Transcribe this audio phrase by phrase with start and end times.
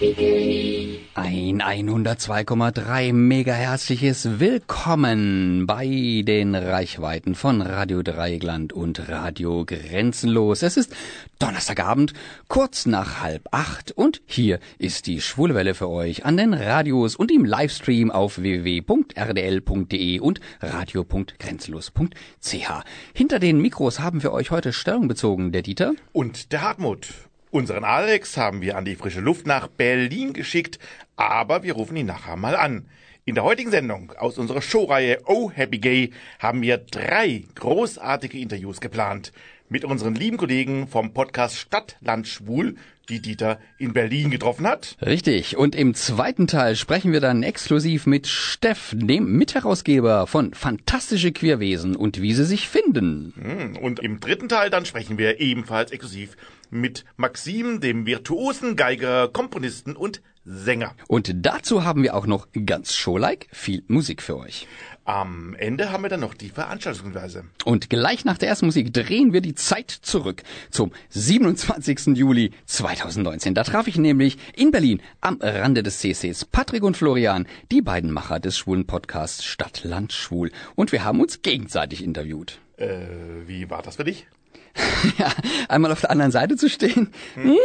[0.00, 10.62] Ein 102,3 mega herzliches Willkommen bei den Reichweiten von Radio Dreigland und Radio Grenzenlos.
[10.62, 10.94] Es ist
[11.40, 12.12] Donnerstagabend,
[12.46, 17.16] kurz nach halb acht und hier ist die Schwule Welle für euch an den Radios
[17.16, 22.70] und im Livestream auf www.rdl.de und radio.grenzenlos.ch.
[23.14, 27.27] Hinter den Mikros haben wir euch heute Stellung bezogen, der Dieter und der Hartmut.
[27.50, 30.78] Unseren Alex haben wir an die frische Luft nach Berlin geschickt,
[31.16, 32.86] aber wir rufen ihn nachher mal an.
[33.24, 38.80] In der heutigen Sendung aus unserer Showreihe Oh Happy Gay haben wir drei großartige Interviews
[38.80, 39.32] geplant
[39.70, 42.76] mit unseren lieben Kollegen vom Podcast Stadt, Land, Schwul,
[43.08, 44.96] die Dieter in Berlin getroffen hat.
[45.04, 45.56] Richtig.
[45.56, 51.96] Und im zweiten Teil sprechen wir dann exklusiv mit Steff, dem Mitherausgeber von Fantastische Queerwesen
[51.96, 53.32] und wie sie sich finden.
[53.40, 56.36] Hm, und im dritten Teil dann sprechen wir ebenfalls exklusiv
[56.70, 60.94] mit Maxim, dem virtuosen Geiger, Komponisten und Sänger.
[61.08, 64.66] Und dazu haben wir auch noch ganz showlike viel Musik für euch.
[65.04, 67.44] Am Ende haben wir dann noch die Veranstaltungshinweise.
[67.64, 72.16] Und gleich nach der ersten Musik drehen wir die Zeit zurück zum 27.
[72.16, 73.54] Juli 2019.
[73.54, 78.10] Da traf ich nämlich in Berlin am Rande des CCs Patrick und Florian, die beiden
[78.10, 80.50] Macher des schwulen Podcasts Stadt, Land, Schwul.
[80.74, 82.58] Und wir haben uns gegenseitig interviewt.
[82.76, 83.00] Äh,
[83.46, 84.26] wie war das für dich?
[85.18, 85.32] ja,
[85.68, 87.56] einmal auf der anderen Seite zu stehen, hm.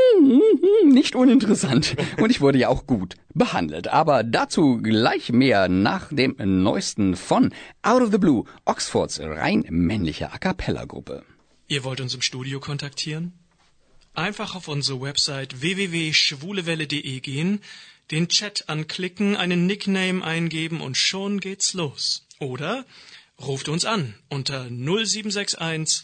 [0.85, 1.95] nicht uninteressant.
[2.19, 3.87] Und ich wurde ja auch gut behandelt.
[3.87, 10.31] Aber dazu gleich mehr nach dem neuesten von Out of the Blue, Oxfords rein männliche
[10.31, 11.23] A Cappella-Gruppe.
[11.67, 13.33] Ihr wollt uns im Studio kontaktieren?
[14.13, 17.61] Einfach auf unsere Website www.schwulewelle.de gehen,
[18.11, 22.27] den Chat anklicken, einen Nickname eingeben und schon geht's los.
[22.39, 22.85] Oder
[23.41, 26.03] ruft uns an unter 0761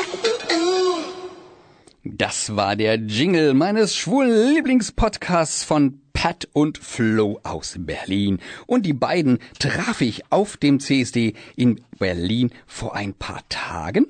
[2.03, 8.39] Das war der Jingle meines schwulen Lieblingspodcasts von Pat und Flo aus Berlin.
[8.65, 14.07] Und die beiden traf ich auf dem CSD in Berlin vor ein paar Tagen.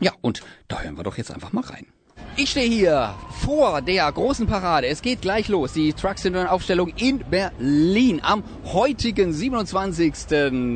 [0.00, 1.86] Ja, und da hören wir doch jetzt einfach mal rein.
[2.36, 3.14] Ich stehe hier
[3.44, 4.88] vor der großen Parade.
[4.88, 5.72] Es geht gleich los.
[5.72, 10.30] Die Trucks in Aufstellung in Berlin am heutigen 27.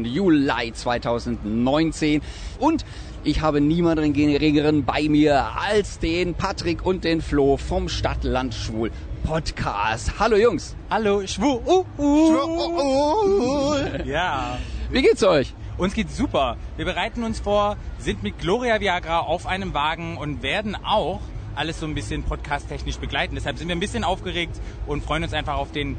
[0.04, 2.22] Juli 2019.
[2.58, 2.84] Und
[3.24, 8.90] ich habe niemanden geringeren bei mir als den Patrick und den Flo vom Stadtland Schwul
[9.24, 10.18] Podcast.
[10.18, 10.76] Hallo Jungs.
[10.90, 11.60] Hallo Schwul.
[11.66, 13.76] Uh, uh.
[14.04, 14.58] Ja.
[14.90, 15.54] Wie geht's euch?
[15.78, 16.58] Uns geht's super.
[16.76, 21.20] Wir bereiten uns vor, sind mit Gloria Viagra auf einem Wagen und werden auch
[21.54, 23.34] alles so ein bisschen podcast-technisch begleiten.
[23.34, 25.96] Deshalb sind wir ein bisschen aufgeregt und freuen uns einfach auf den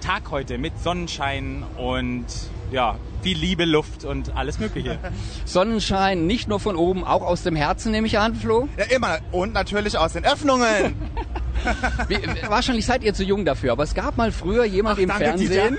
[0.00, 2.26] Tag heute mit Sonnenschein und
[2.70, 4.98] ja, viel Liebe, Luft und alles Mögliche.
[5.44, 8.68] Sonnenschein nicht nur von oben, auch aus dem Herzen nehme ich an, Flo?
[8.76, 9.18] Ja, immer.
[9.32, 10.94] Und natürlich aus den Öffnungen.
[12.08, 15.10] Wie, wahrscheinlich seid ihr zu jung dafür, aber es gab mal früher jemand Ach, im
[15.10, 15.78] Fernsehen.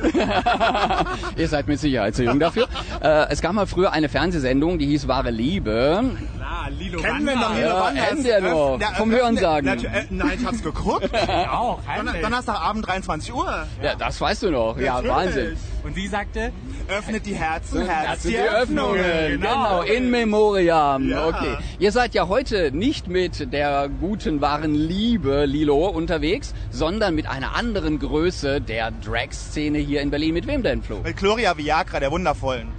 [1.37, 2.67] ihr seid mit Sicherheit zu jung dafür.
[3.01, 6.03] Äh, es gab mal früher eine Fernsehsendung, die hieß Wahre Liebe.
[6.35, 8.79] Klar, Lilo Kennen wir noch Lilo ja, Kennen wir noch.
[8.79, 9.67] Ja, vom Hörensagen.
[9.67, 11.09] Äh, nein, ich hab's geguckt.
[11.51, 11.79] auch.
[12.21, 13.67] Donnerstagabend 23 Uhr.
[13.81, 14.77] Ja, das weißt du noch.
[14.77, 15.15] Ja, Natürlich.
[15.15, 15.57] Wahnsinn.
[15.83, 16.51] Und sie sagte,
[16.89, 19.03] öffnet die Herzen, Herz die, die Öffnungen.
[19.41, 19.81] Genau.
[19.81, 21.07] genau, in Memoriam.
[21.07, 21.27] Ja.
[21.27, 21.57] Okay.
[21.77, 27.55] Ihr seid ja heute nicht mit der guten, wahren Liebe, Lilo, unterwegs, sondern mit einer
[27.55, 30.33] anderen Größe der Drag-Szene hier in Berlin.
[30.33, 31.01] Mit wem denn, Flo?
[31.03, 32.69] Mit Gloria Viagra, der Wundervollen.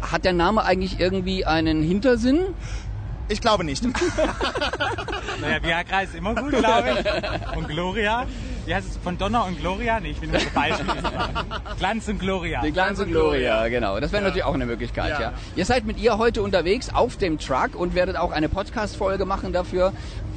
[0.00, 2.54] Hat der Name eigentlich irgendwie einen Hintersinn?
[3.28, 3.84] Ich glaube nicht.
[5.40, 7.56] naja, Viagra ist immer gut, glaube ich.
[7.56, 8.26] Und Gloria?
[8.66, 8.96] Wie heißt es?
[8.98, 10.00] Von Donner und Gloria?
[10.00, 10.86] Nee, ich bin nur so Beispiel.
[11.78, 12.60] Glanz und Gloria.
[12.62, 13.98] Die Glanz und Gloria, genau.
[14.00, 14.28] Das wäre ja.
[14.28, 15.20] natürlich auch eine Möglichkeit, ja.
[15.20, 15.32] ja.
[15.56, 19.52] Ihr seid mit ihr heute unterwegs auf dem Truck und werdet auch eine Podcast-Folge machen
[19.52, 19.92] dafür.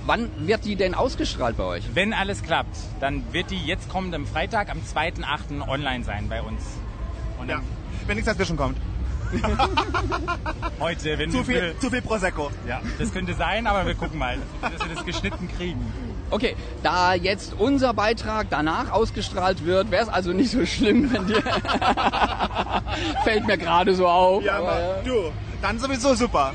[0.06, 1.84] Wann wird die denn ausgestrahlt bei euch?
[1.94, 5.68] Wenn alles klappt, dann wird die jetzt kommenden Freitag am 2.8.
[5.68, 6.62] online sein bei uns.
[7.40, 7.62] Und ja.
[8.06, 8.78] Wenn nichts dazwischen kommt.
[10.80, 12.52] Heute, wenn zu viel, zu viel Prosecco.
[12.68, 15.94] Ja, das könnte sein, aber wir gucken mal, dass wir das geschnitten kriegen.
[16.30, 21.28] Okay, da jetzt unser Beitrag danach ausgestrahlt wird, wäre es also nicht so schlimm, wenn
[21.28, 21.44] dir
[23.24, 24.44] fällt mir gerade so auf.
[24.44, 25.02] Ja, aber, ja.
[25.04, 25.32] du,
[25.62, 26.54] dann sowieso super.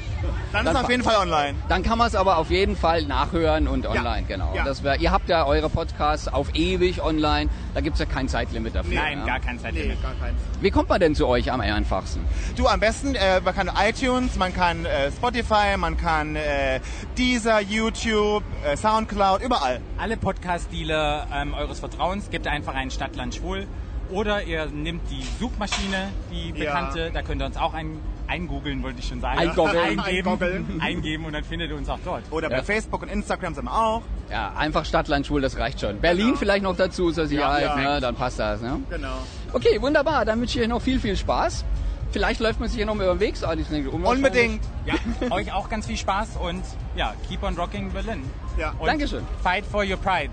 [0.53, 1.55] Dann ist es auf jeden Fall online.
[1.69, 4.53] Dann kann man es aber auf jeden Fall nachhören und online, genau.
[4.55, 4.65] Ja.
[4.65, 7.51] Das wär, ihr habt ja eure Podcasts auf ewig online.
[7.75, 8.95] Da gibt's ja kein Zeitlimit dafür.
[8.95, 9.27] Nein, ja.
[9.27, 10.03] gar kein Nee, Zeitlimit.
[10.03, 10.37] gar keins.
[10.61, 12.25] Wie kommt man denn zu euch am einfachsten?
[12.57, 16.81] Du, am besten, äh, man kann iTunes, man kann äh, Spotify, man kann äh,
[17.17, 19.81] Deezer, YouTube, äh, Soundcloud, überall.
[19.99, 23.67] Alle Podcast-Dealer ähm, eures Vertrauens gebt einfach ein Stadtland Schwul.
[24.11, 26.65] Oder ihr nehmt die Suchmaschine, die Ja.
[26.65, 27.99] bekannte, da könnt ihr uns auch ein,
[28.29, 29.39] eingoogeln, wollte ich schon sagen.
[29.39, 29.99] Eingoggeln.
[30.01, 30.81] Eingeben, Eingoggeln.
[30.81, 32.23] eingeben und dann findet ihr uns auch dort.
[32.31, 32.63] Oder bei Ja.
[32.63, 34.03] Facebook und Instagram sind wir auch.
[34.31, 36.01] Ja, einfach Stadtland Schwul, das reicht schon.
[36.01, 36.39] Berlin Genau.
[36.39, 37.95] vielleicht noch dazu zur Sicherheit, Ja, ja.
[37.95, 38.01] Ne?
[38.01, 38.61] dann passt das.
[38.61, 38.79] Ne?
[38.91, 39.15] Genau.
[39.53, 40.25] Okay, wunderbar.
[40.25, 41.65] Dann wünsche ich euch noch viel, viel Spaß.
[42.11, 43.35] Vielleicht läuft man sich hier noch mal über den Weg.
[43.43, 44.05] Ah, unwahrscheinlich.
[44.05, 44.61] Unbedingt.
[44.87, 44.95] Ja,
[45.31, 46.63] euch auch ganz viel Spaß und
[46.97, 48.23] ja, keep on rocking Berlin.
[48.57, 48.73] Ja.
[48.79, 49.23] Und Dankeschön.
[49.43, 50.31] Fight for your pride.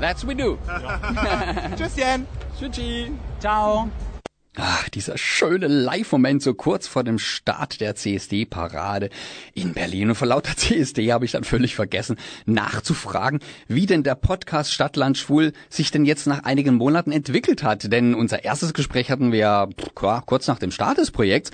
[0.00, 0.56] That's we do.
[1.76, 2.26] Tschüsschen.
[2.58, 3.12] Tschüssi.
[3.40, 3.88] Ciao.
[4.60, 9.08] Ach, dieser schöne Live-Moment so kurz vor dem Start der CSD-Parade
[9.54, 10.08] in Berlin.
[10.08, 13.38] Und vor lauter CSD habe ich dann völlig vergessen, nachzufragen,
[13.68, 17.92] wie denn der Podcast Stadtland Schwul sich denn jetzt nach einigen Monaten entwickelt hat.
[17.92, 19.68] Denn unser erstes Gespräch hatten wir ja
[20.26, 21.52] kurz nach dem Start des Projekts.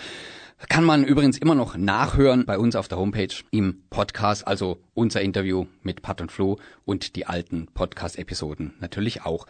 [0.71, 5.21] Kann man übrigens immer noch nachhören bei uns auf der Homepage im Podcast, also unser
[5.21, 9.47] Interview mit Pat und Flo und die alten Podcast-Episoden natürlich auch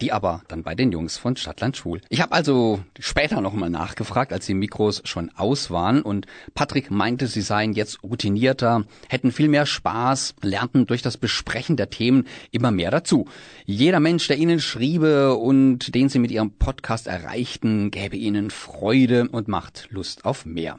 [0.00, 2.00] die aber dann bei den Jungs von Stadtland Schwul.
[2.08, 7.26] Ich habe also später nochmal nachgefragt, als die Mikros schon aus waren und Patrick meinte,
[7.26, 12.70] sie seien jetzt routinierter, hätten viel mehr Spaß, lernten durch das Besprechen der Themen immer
[12.70, 13.26] mehr dazu.
[13.64, 19.28] Jeder Mensch, der ihnen schriebe und den sie mit ihrem Podcast erreichten, gäbe ihnen Freude
[19.28, 20.78] und macht Lust auf mehr.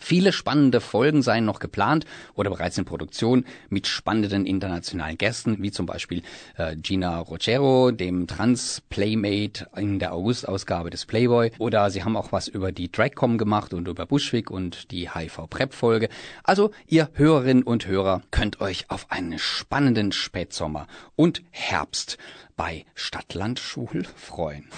[0.00, 5.70] Viele spannende Folgen seien noch geplant oder bereits in Produktion mit spannenden internationalen Gästen, wie
[5.70, 6.22] zum Beispiel
[6.56, 11.52] äh, Gina Rocero, dem Trans-Playmate in der August-Ausgabe des Playboy.
[11.58, 16.08] Oder sie haben auch was über die Dragcom gemacht und über Bushwick und die HIV-Prep-Folge.
[16.42, 22.16] Also ihr Hörerinnen und Hörer könnt euch auf einen spannenden Spätsommer und Herbst
[22.56, 24.68] bei Stadtland Schul freuen.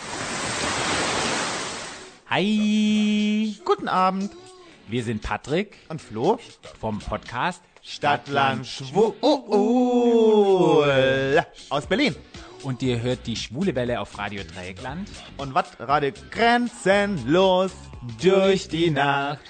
[2.29, 3.57] Hi.
[3.65, 4.31] Guten Abend.
[4.89, 6.39] Wir sind Patrick Und Flo?
[6.81, 9.15] vom Podcast Stadtland Schwul.
[11.69, 12.15] Aus Berlin.
[12.63, 15.09] und ihr hört die Schwule Welle auf Radio Dreieckland.
[15.37, 15.67] Und was?
[15.81, 17.73] Radio grenzenlos
[18.21, 19.41] durch die Nacht.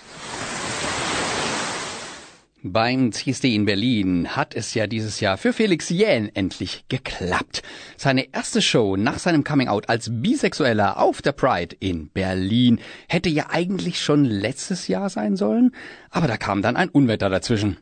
[2.65, 7.65] Beim CSD in Berlin hat es ja dieses Jahr für Felix Jähn endlich geklappt.
[7.97, 12.79] Seine erste Show nach seinem Coming-out als Bisexueller auf der Pride in Berlin
[13.09, 15.75] hätte ja eigentlich schon letztes Jahr sein sollen,
[16.11, 17.79] aber da kam dann ein Unwetter dazwischen.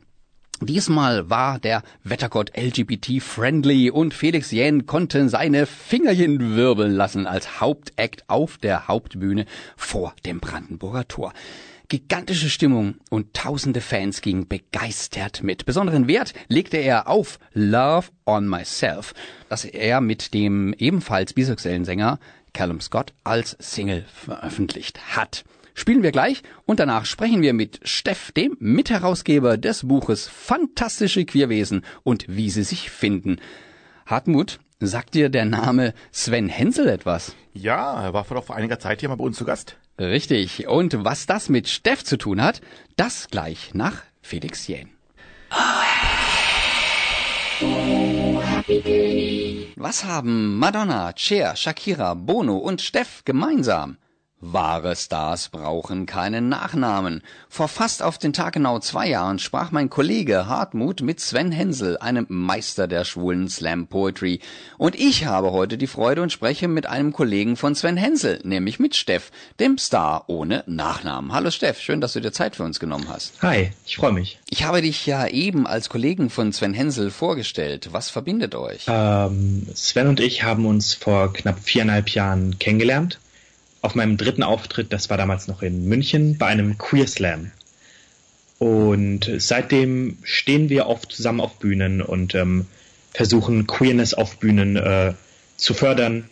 [0.63, 8.25] Diesmal war der Wettergott LGBT-friendly und Felix Jähn konnte seine Fingerchen wirbeln lassen als Hauptakt
[8.29, 9.45] auf der Hauptbühne
[9.77, 11.35] vor dem Brandenburger Tor.
[11.91, 15.67] Gigantische Stimmung und tausende Fans gingen begeistert mit.
[15.67, 19.13] Besonderen Wert legte er auf Love on Myself,
[19.49, 22.21] das er mit dem ebenfalls bisexuellen Sänger
[22.53, 25.43] Callum Scott als Single veröffentlicht hat.
[25.75, 31.85] Spielen wir gleich und danach sprechen wir mit Steff, dem Mitherausgeber des Buches Fantastische Queerwesen
[32.05, 33.41] und wie sie sich finden.
[34.07, 37.35] Hartmut, sagt dir der Name Sven Hensel etwas?
[37.53, 39.77] Ja, er war vor einiger Zeit hier mal bei uns zu Gast.
[40.01, 40.67] Richtig.
[40.67, 42.63] Und was das mit Steff zu tun hat,
[42.97, 44.89] das gleich nach Felix Jähn.
[49.77, 53.99] Was haben Madonna, Cher, Shakira, Bono und Steff gemeinsam?
[54.43, 57.23] Wahre Stars brauchen keinen Nachnamen.
[57.51, 61.99] Vor fast auf den Tag genau zwei Jahren sprach mein Kollege Hartmut mit Sven Hensel,
[61.99, 64.41] einem Meister der schwulen Slam Poetry.
[64.79, 68.79] Und ich habe heute die Freude und spreche mit einem Kollegen von Sven Hensel, nämlich
[68.79, 69.31] mit Steff,
[69.61, 71.35] dem Star ohne Nachnamen.
[71.35, 73.35] Hallo Steff, schön, dass du dir Zeit für uns genommen hast.
[73.43, 74.39] Hi, ich freue mich.
[74.49, 77.91] Ich habe dich ja eben als Kollegen von Sven Hensel vorgestellt.
[77.93, 78.87] Was verbindet euch?
[78.89, 83.19] Ähm, Sven und ich haben uns vor knapp viereinhalb Jahren kennengelernt.
[83.83, 87.51] Auf meinem dritten Auftritt, das war damals noch in München, bei einem Queer Slam.
[88.59, 92.67] Und seitdem stehen wir oft zusammen auf Bühnen und ähm,
[93.15, 95.15] versuchen Queerness auf Bühnen äh,
[95.57, 96.29] zu fördern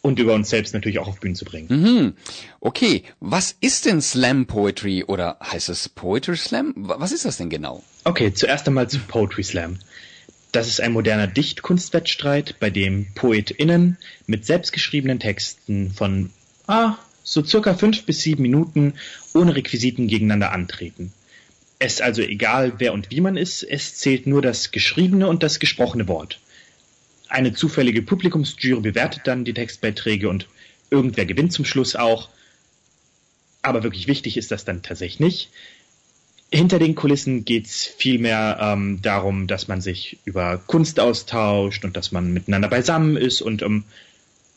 [0.00, 1.68] und über uns selbst natürlich auch auf Bühnen zu bringen.
[1.70, 2.12] Mhm.
[2.58, 6.72] Okay, was ist denn Slam Poetry oder heißt es Poetry Slam?
[6.76, 7.84] Wa- Was ist das denn genau?
[8.02, 9.78] Okay, zuerst einmal zu Poetry Slam.
[10.50, 13.96] Das ist ein moderner Dichtkunstwettstreit, bei dem PoetInnen
[14.26, 16.30] mit selbstgeschriebenen Texten von
[16.66, 18.94] ah, so circa fünf bis sieben Minuten
[19.34, 21.12] ohne Requisiten gegeneinander antreten.
[21.78, 25.42] Es ist also egal, wer und wie man ist, es zählt nur das geschriebene und
[25.42, 26.40] das gesprochene Wort.
[27.28, 30.46] Eine zufällige Publikumsjury bewertet dann die Textbeiträge und
[30.90, 32.28] irgendwer gewinnt zum Schluss auch.
[33.62, 35.50] Aber wirklich wichtig ist das dann tatsächlich nicht.
[36.52, 42.12] hinter den Kulissen geht's vielmehr ähm, darum, dass man sich über Kunst austauscht und dass
[42.12, 43.84] man miteinander beisammen ist und um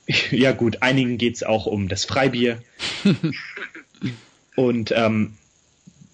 [0.32, 2.62] ja gut, einigen geht's auch um das Freibier.
[4.56, 5.34] und ähm,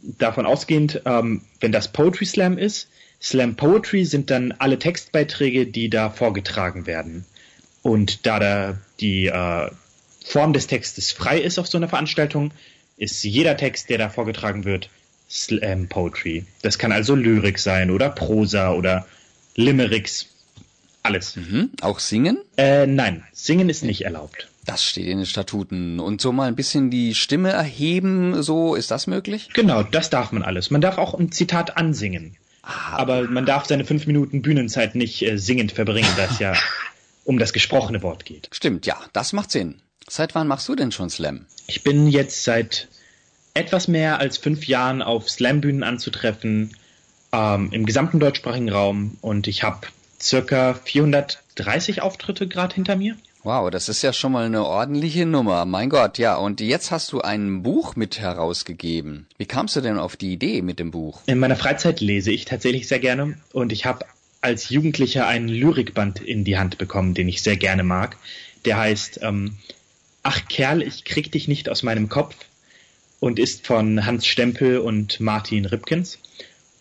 [0.01, 2.87] davon ausgehend, ähm, wenn das Poetry Slam ist,
[3.21, 7.25] Slam Poetry sind dann alle Textbeiträge, die da vorgetragen werden.
[7.83, 9.69] Und da da die äh,
[10.23, 12.51] Form des Textes frei ist auf so einer Veranstaltung,
[12.97, 14.89] ist jeder Text, der da vorgetragen wird,
[15.29, 16.45] Slam Poetry.
[16.61, 19.07] Das kann also Lyrik sein oder Prosa oder
[19.55, 20.27] Limericks.
[21.03, 21.35] Alles.
[21.35, 21.71] Mhm.
[21.81, 22.37] Auch singen?
[22.57, 24.47] Äh, nein, singen ist nicht erlaubt.
[24.65, 25.99] Das steht in den Statuten.
[25.99, 29.49] Und so mal ein bisschen die Stimme erheben, so ist das möglich?
[29.53, 30.69] Genau, das darf man alles.
[30.69, 32.35] Man darf auch ein Zitat ansingen.
[32.61, 32.97] Ah.
[32.97, 36.53] Aber man darf seine fünf Minuten Bühnenzeit nicht äh, singend verbringen, da es ja
[37.25, 38.49] um das gesprochene Wort geht.
[38.51, 39.81] Stimmt, ja, das macht Sinn.
[40.07, 41.45] Seit wann machst du denn schon Slam?
[41.67, 42.87] Ich bin jetzt seit
[43.53, 46.75] etwas mehr als fünf Jahren auf Slam-Bühnen anzutreffen,
[47.31, 49.17] ähm, im gesamten deutschsprachigen Raum.
[49.21, 49.87] Und ich habe
[50.21, 53.15] circa 430 Auftritte gerade hinter mir.
[53.43, 55.65] Wow, das ist ja schon mal eine ordentliche Nummer.
[55.65, 56.35] Mein Gott, ja.
[56.35, 59.25] Und jetzt hast du ein Buch mit herausgegeben.
[59.39, 61.21] Wie kamst du denn auf die Idee mit dem Buch?
[61.25, 64.05] In meiner Freizeit lese ich tatsächlich sehr gerne und ich habe
[64.41, 68.17] als Jugendlicher einen Lyrikband in die Hand bekommen, den ich sehr gerne mag.
[68.65, 69.57] Der heißt ähm,
[70.23, 72.35] Ach Kerl, ich krieg dich nicht aus meinem Kopf
[73.19, 76.19] und ist von Hans Stempel und Martin Ripkins.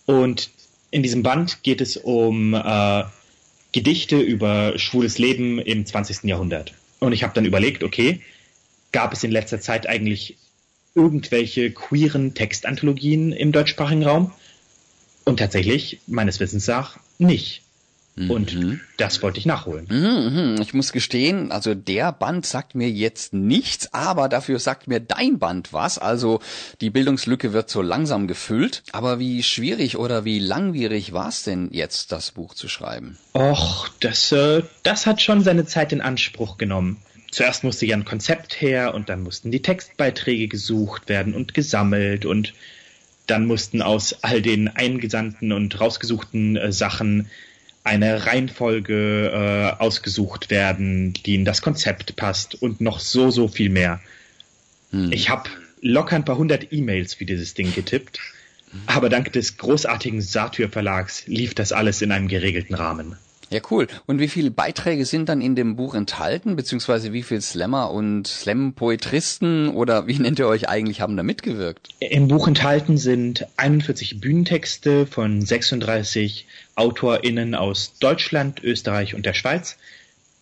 [0.05, 0.51] Und
[0.91, 3.05] in diesem Band geht es um äh,
[3.73, 6.25] Gedichte über schwules Leben im 20.
[6.25, 6.75] Jahrhundert.
[6.99, 8.21] Und ich habe dann überlegt, okay,
[8.93, 10.37] gab es in letzter Zeit eigentlich
[10.95, 14.33] irgendwelche queeren Textanthologien im deutschsprachigen Raum?
[15.25, 17.63] Und tatsächlich, meines Wissens nach, nicht.
[18.17, 18.81] Und mhm.
[18.97, 19.87] das wollte ich nachholen.
[19.89, 20.61] Mhm, mhm.
[20.61, 25.39] Ich muss gestehen, also der Band sagt mir jetzt nichts, aber dafür sagt mir dein
[25.39, 25.99] Band was.
[25.99, 26.41] Also
[26.81, 28.83] die Bildungslücke wird so langsam gefüllt.
[28.93, 33.17] Aber wie schwierig oder wie langwierig war es denn jetzt, das Buch zu schreiben?
[33.35, 36.99] Och, das, äh, das hat schon seine Zeit in Anspruch genommen.
[37.31, 42.27] Zuerst musste ja ein Konzept her und dann mussten die Textbeiträge gesucht werden und gesammelt
[42.27, 42.55] und
[43.29, 47.31] dann mussten aus all den eingesandten und rausgesuchten äh, Sachen
[47.85, 49.31] eine Reihenfolge
[49.79, 54.01] äh, ausgesucht werden, die in das Konzept passt und noch so, so viel mehr.
[54.91, 55.13] Hm.
[55.13, 55.49] Ich habe
[55.81, 58.21] locker ein paar hundert E-Mails für dieses Ding getippt,
[58.87, 63.17] aber dank des großartigen Satyr Verlags lief das alles in einem geregelten Rahmen.
[63.51, 63.89] Ja, cool.
[64.07, 68.29] Und wie viele Beiträge sind dann in dem Buch enthalten, beziehungsweise wie viele Slammer und
[68.29, 71.89] Slam-Poetristen oder wie nennt ihr euch eigentlich, haben da mitgewirkt?
[71.99, 79.79] Im Buch enthalten sind 41 Bühnentexte von 36 AutorInnen aus Deutschland, Österreich und der Schweiz,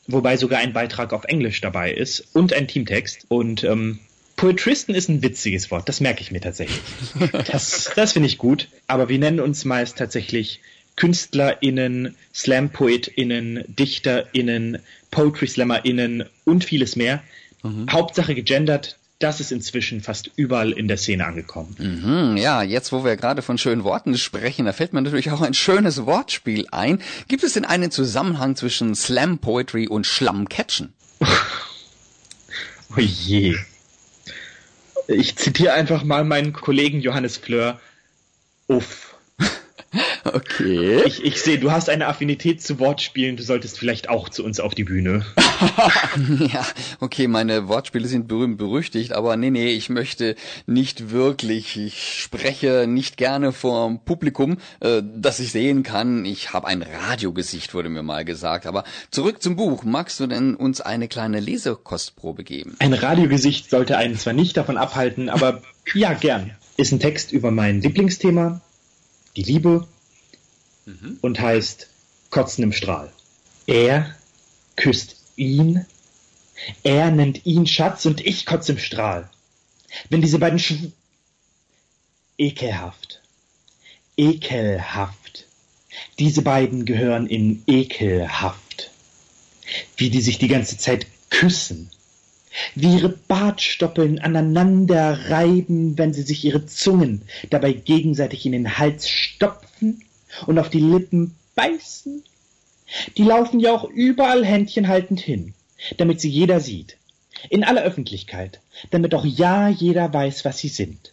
[0.06, 3.24] wobei sogar ein Beitrag auf Englisch dabei ist und ein Teamtext.
[3.28, 4.00] Und ähm,
[4.36, 6.80] Poetristen ist ein witziges Wort, das merke ich mir tatsächlich.
[7.50, 10.60] Das, das finde ich gut, aber wir nennen uns meist tatsächlich
[10.98, 14.78] KünstlerInnen, Slam-PoetInnen, DichterInnen,
[15.12, 17.22] Poetry-SlammerInnen und vieles mehr.
[17.62, 17.86] Mhm.
[17.88, 21.76] Hauptsache gegendert, das ist inzwischen fast überall in der Szene angekommen.
[21.78, 25.40] Mhm, ja, jetzt wo wir gerade von schönen Worten sprechen, da fällt mir natürlich auch
[25.40, 27.00] ein schönes Wortspiel ein.
[27.28, 30.92] Gibt es denn einen Zusammenhang zwischen Slam Poetry und Schlammcatchen?
[31.20, 33.56] oh je.
[35.06, 37.80] Ich zitiere einfach mal meinen Kollegen Johannes Fleur.
[38.66, 39.07] Uff.
[40.24, 41.02] Okay.
[41.06, 44.60] Ich, ich sehe, du hast eine Affinität zu Wortspielen, du solltest vielleicht auch zu uns
[44.60, 45.24] auf die Bühne.
[46.52, 46.66] ja,
[47.00, 50.36] okay, meine Wortspiele sind berühmt berüchtigt, aber nee, nee, ich möchte
[50.66, 51.76] nicht wirklich.
[51.78, 56.24] Ich spreche nicht gerne vor Publikum, äh, das ich sehen kann.
[56.24, 58.66] Ich habe ein Radiogesicht, wurde mir mal gesagt.
[58.66, 59.84] Aber zurück zum Buch.
[59.84, 62.76] Magst du denn uns eine kleine Lesekostprobe geben?
[62.80, 65.62] Ein Radiogesicht sollte einen zwar nicht davon abhalten, aber
[65.94, 66.52] ja, gern.
[66.76, 68.60] Ist ein Text über mein Lieblingsthema,
[69.38, 69.86] die Liebe
[70.84, 71.18] mhm.
[71.22, 71.88] und heißt
[72.30, 73.12] Kotzen im Strahl.
[73.66, 74.14] Er
[74.76, 75.86] küsst ihn,
[76.82, 79.30] er nennt ihn Schatz und ich kotze im Strahl.
[80.10, 80.74] Wenn diese beiden Sch
[82.36, 83.22] ekelhaft,
[84.16, 85.46] ekelhaft,
[86.18, 88.90] diese beiden gehören in ekelhaft,
[89.96, 91.90] wie die sich die ganze Zeit küssen,
[92.74, 99.08] wie ihre Bartstoppeln aneinander reiben, wenn sie sich ihre Zungen dabei gegenseitig in den Hals
[99.08, 100.02] stopfen
[100.46, 102.22] und auf die Lippen beißen?
[103.16, 105.54] Die laufen ja auch überall Händchen haltend hin,
[105.96, 106.96] damit sie jeder sieht.
[107.50, 108.60] In aller Öffentlichkeit,
[108.90, 111.12] damit auch ja jeder weiß, was sie sind.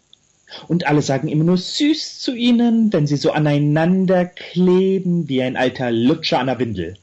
[0.68, 5.58] Und alle sagen immer nur süß zu ihnen, wenn sie so aneinander kleben wie ein
[5.58, 6.98] alter Lutscher an der Windel.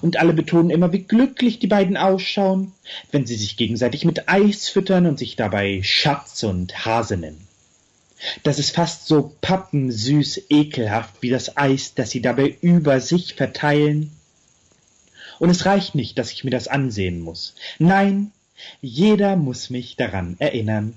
[0.00, 2.72] Und alle betonen immer, wie glücklich die beiden ausschauen,
[3.12, 7.46] wenn sie sich gegenseitig mit Eis füttern und sich dabei Schatz und Hase nennen.
[8.42, 14.10] Das ist fast so pappensüß ekelhaft wie das Eis, das sie dabei über sich verteilen.
[15.38, 17.54] Und es reicht nicht, dass ich mir das ansehen muss.
[17.78, 18.32] Nein,
[18.80, 20.94] jeder muss mich daran erinnern.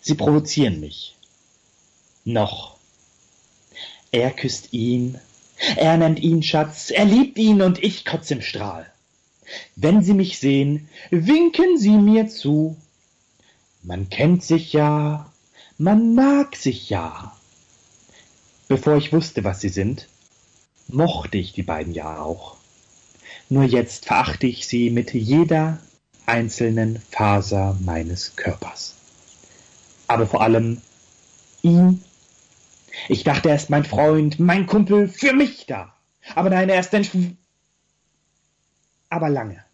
[0.00, 1.16] Sie provozieren mich.
[2.24, 2.76] Noch.
[4.12, 5.18] Er küsst ihn,
[5.76, 8.86] er nennt ihn Schatz, er liebt ihn und ich kotz im Strahl.
[9.76, 12.76] Wenn Sie mich sehen, winken Sie mir zu.
[13.82, 15.32] Man kennt sich ja,
[15.78, 17.32] man mag sich ja.
[18.68, 20.08] Bevor ich wusste, was sie sind,
[20.88, 22.56] mochte ich die beiden ja auch.
[23.48, 25.78] Nur jetzt verachte ich sie mit jeder
[26.26, 28.94] einzelnen Faser meines Körpers.
[30.06, 30.82] Aber vor allem
[31.62, 32.04] ihn.
[33.08, 35.94] Ich dachte, er ist mein Freund, mein Kumpel, für mich da.
[36.34, 37.04] Aber nein, er ist ein...
[37.04, 37.16] Sch
[39.08, 39.64] Aber lange,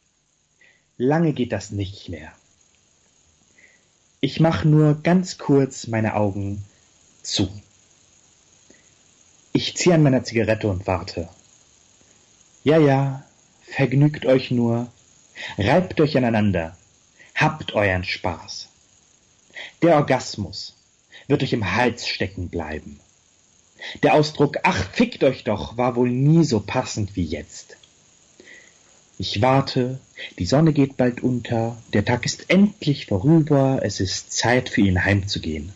[0.97, 2.33] lange geht das nicht mehr.
[4.21, 6.65] Ich mach nur ganz kurz meine Augen
[7.23, 7.49] zu.
[9.53, 11.29] Ich ziehe an meiner Zigarette und warte.
[12.65, 13.25] Ja, ja,
[13.63, 14.91] vergnügt euch nur,
[15.59, 16.77] reibt euch aneinander,
[17.35, 18.69] habt euren Spaß.
[19.83, 20.75] Der Orgasmus
[21.27, 23.01] wird euch im Hals stecken bleiben.
[24.03, 27.77] Der Ausdruck Ach, fickt euch doch war wohl nie so passend wie jetzt.
[29.17, 30.01] Ich warte,
[30.39, 35.05] die Sonne geht bald unter, der Tag ist endlich vorüber, es ist Zeit für ihn
[35.05, 35.73] heimzugehen.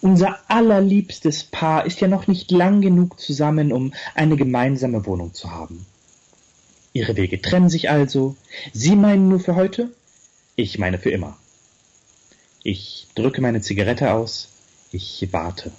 [0.00, 5.50] Unser allerliebstes Paar ist ja noch nicht lang genug zusammen, um eine gemeinsame Wohnung zu
[5.50, 5.84] haben.
[6.94, 8.34] Ihre Wege trennen sich also.
[8.72, 9.90] Sie meinen nur für heute,
[10.56, 11.36] ich meine für immer.
[12.62, 14.48] Ich drücke meine Zigarette aus,
[14.90, 15.70] ich warte.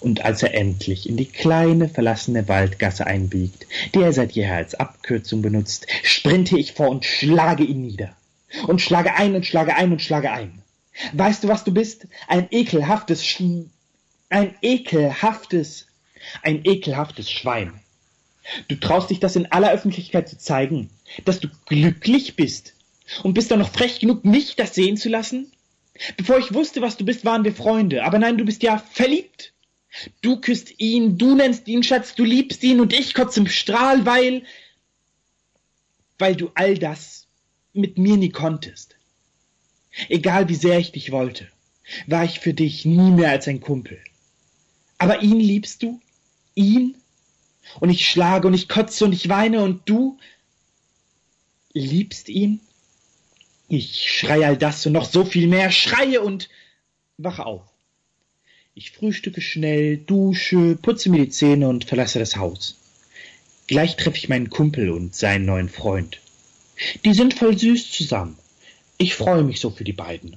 [0.00, 4.74] Und als er endlich in die kleine verlassene Waldgasse einbiegt, die er seit jeher als
[4.74, 8.14] Abkürzung benutzt, sprinte ich vor und schlage ihn nieder.
[8.66, 10.62] Und schlage ein und schlage ein und schlage ein.
[11.12, 12.06] Weißt du, was du bist?
[12.26, 13.42] Ein ekelhaftes Sch
[14.30, 15.86] ein ekelhaftes,
[16.42, 17.72] ein ekelhaftes Schwein.
[18.68, 20.90] Du traust dich das in aller Öffentlichkeit zu zeigen,
[21.24, 22.74] dass du glücklich bist
[23.22, 25.50] und bist doch noch frech genug, mich das sehen zu lassen?
[26.16, 29.52] Bevor ich wusste, was du bist, waren wir Freunde, aber nein, du bist ja verliebt.
[30.20, 34.06] Du küsst ihn, du nennst ihn Schatz, du liebst ihn und ich kotze im Strahl,
[34.06, 34.44] weil,
[36.18, 37.26] weil du all das
[37.72, 38.96] mit mir nie konntest.
[40.08, 41.48] Egal wie sehr ich dich wollte,
[42.06, 43.98] war ich für dich nie mehr als ein Kumpel.
[44.98, 46.00] Aber ihn liebst du?
[46.54, 46.94] Ihn?
[47.80, 50.18] und ich schlage und ich kotze und ich weine und du
[51.72, 52.60] liebst ihn?
[53.68, 56.48] Ich schreie all das und noch so viel mehr, schreie und
[57.18, 57.67] wache auf.
[58.78, 62.78] Ich frühstücke schnell, dusche, putze mir die Zähne und verlasse das Haus.
[63.66, 66.20] Gleich treffe ich meinen Kumpel und seinen neuen Freund.
[67.04, 68.38] Die sind voll süß zusammen.
[68.96, 70.36] Ich freue mich so für die beiden.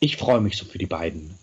[0.00, 1.34] Ich freue mich so für die beiden.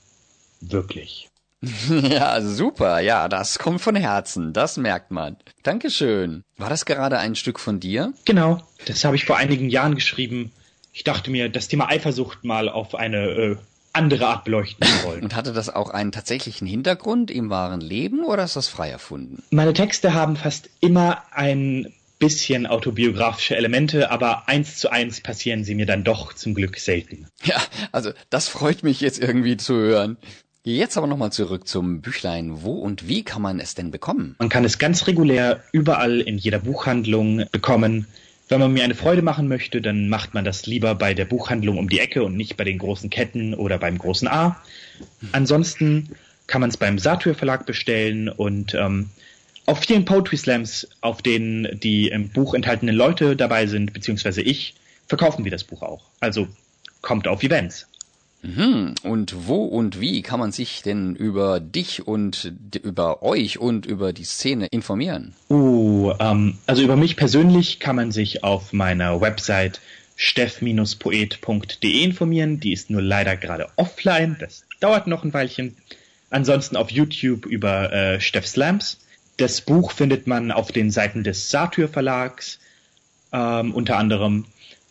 [0.59, 1.29] Wirklich.
[1.87, 2.99] Ja, super.
[2.99, 4.53] Ja, das kommt von Herzen.
[4.53, 5.37] Das merkt man.
[5.61, 6.43] Dankeschön.
[6.57, 8.11] War das gerade ein Stück von dir?
[8.25, 8.59] Genau.
[8.85, 10.51] Das habe ich vor einigen Jahren geschrieben.
[10.93, 13.57] Ich dachte mir, das Thema Eifersucht mal auf eine äh,
[13.93, 15.23] andere Art beleuchten wollen.
[15.23, 19.43] Und hatte das auch einen tatsächlichen Hintergrund im wahren Leben oder ist das frei erfunden?
[19.51, 25.73] Meine Texte haben fast immer ein bisschen autobiografische Elemente, aber eins zu eins passieren sie
[25.73, 27.27] mir dann doch zum Glück selten.
[27.43, 27.59] Ja,
[27.91, 30.17] also das freut mich jetzt irgendwie zu hören.
[30.63, 32.61] Jetzt aber nochmal zurück zum Büchlein.
[32.61, 34.35] Wo und wie kann man es denn bekommen?
[34.37, 38.05] Man kann es ganz regulär überall in jeder Buchhandlung bekommen.
[38.51, 41.77] Wenn man mir eine Freude machen möchte, dann macht man das lieber bei der Buchhandlung
[41.77, 44.61] um die Ecke und nicht bei den großen Ketten oder beim großen A.
[45.31, 46.09] Ansonsten
[46.47, 49.09] kann man es beim Satyr Verlag bestellen und ähm,
[49.67, 54.75] auf vielen Poetry Slams, auf denen die im Buch enthaltenen Leute dabei sind, beziehungsweise ich,
[55.07, 56.03] verkaufen wir das Buch auch.
[56.19, 56.49] Also
[57.01, 57.87] kommt auf Events.
[58.41, 58.95] Mhm.
[59.03, 62.51] Und wo und wie kann man sich denn über dich und
[62.81, 65.33] über euch und über die Szene informieren?
[65.49, 69.79] Oh, ähm, also über mich persönlich kann man sich auf meiner Website
[70.15, 72.59] steff-poet.de informieren.
[72.59, 74.37] Die ist nur leider gerade offline.
[74.39, 75.75] Das dauert noch ein Weilchen.
[76.29, 78.99] Ansonsten auf YouTube über äh, Steff Slams.
[79.37, 82.59] Das Buch findet man auf den Seiten des Satyr Verlags
[83.31, 84.45] ähm, unter anderem.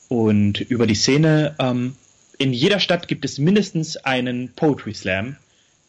[0.08, 1.94] Und über die Szene ähm,
[2.40, 5.36] in jeder Stadt gibt es mindestens einen Poetry Slam.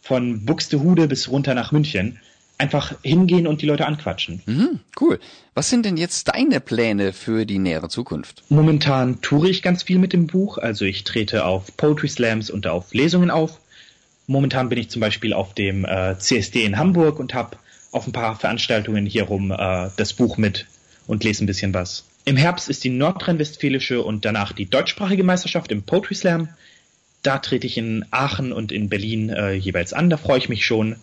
[0.02, 2.20] Von Buxtehude bis runter nach München.
[2.58, 4.42] Einfach hingehen und die Leute anquatschen.
[4.46, 5.20] Mhm, cool.
[5.54, 8.44] Was sind denn jetzt deine Pläne für die nähere Zukunft?
[8.50, 10.58] Momentan toure ich ganz viel mit dem Buch.
[10.58, 13.58] Also ich trete auf Poetry Slams und auf Lesungen auf.
[14.28, 17.56] Momentan bin ich zum Beispiel auf dem äh, CSD in Hamburg und habe
[17.94, 20.68] auf ein paar Veranstaltungen hier rum äh, das Buch mit
[21.08, 22.04] und lese ein bisschen was.
[22.26, 26.50] Im Herbst ist die nordrhein-westfälische und danach die deutschsprachige Meisterschaft im Poetry Slam.
[27.24, 30.66] Da trete ich in Aachen und in Berlin äh, jeweils an, da freue ich mich
[30.66, 30.96] schon.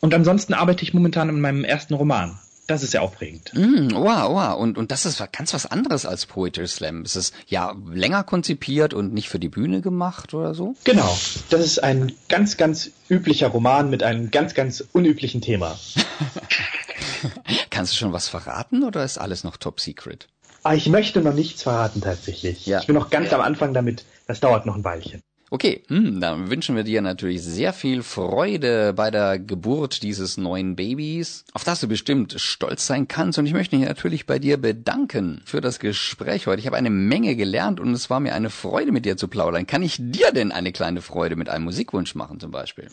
[0.00, 2.38] Und ansonsten arbeite ich momentan an meinem ersten Roman.
[2.66, 3.52] Das ist sehr aufregend.
[3.54, 4.58] Mm, wow, wow.
[4.58, 7.02] Und, und das ist ganz was anderes als Poetry Slam.
[7.02, 10.74] Es ist ja länger konzipiert und nicht für die Bühne gemacht oder so?
[10.84, 11.18] Genau.
[11.50, 15.78] Das ist ein ganz, ganz üblicher Roman mit einem ganz, ganz unüblichen Thema.
[17.74, 20.28] Kannst du schon was verraten oder ist alles noch top secret?
[20.62, 22.66] Ah, ich möchte noch nichts verraten tatsächlich.
[22.66, 22.78] Ja.
[22.78, 24.04] Ich bin noch ganz am Anfang damit.
[24.28, 25.22] Das dauert noch ein Weilchen.
[25.50, 30.76] Okay, hm, dann wünschen wir dir natürlich sehr viel Freude bei der Geburt dieses neuen
[30.76, 33.40] Babys, auf das du bestimmt stolz sein kannst.
[33.40, 36.60] Und ich möchte mich natürlich bei dir bedanken für das Gespräch heute.
[36.60, 39.66] Ich habe eine Menge gelernt und es war mir eine Freude, mit dir zu plaudern.
[39.66, 42.86] Kann ich dir denn eine kleine Freude mit einem Musikwunsch machen zum Beispiel?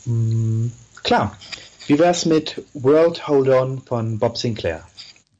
[1.03, 1.37] Klar.
[1.87, 4.83] Wie wär's mit World Hold On von Bob Sinclair?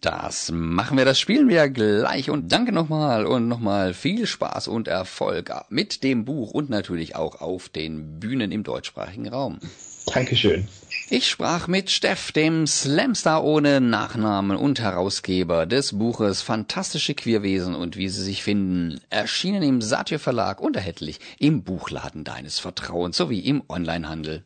[0.02, 4.88] Das machen wir, das spielen wir gleich und danke nochmal und nochmal viel Spaß und
[4.88, 9.60] Erfolg mit dem Buch und natürlich auch auf den Bühnen im deutschsprachigen Raum.
[10.08, 10.68] Dankeschön.
[11.12, 17.96] Ich sprach mit Steff, dem Slamstar ohne Nachnamen und Herausgeber des Buches Fantastische Queerwesen und
[17.96, 23.42] wie sie sich finden, erschienen im Satyr Verlag und erhältlich im Buchladen deines Vertrauens sowie
[23.42, 24.44] im Onlinehandel.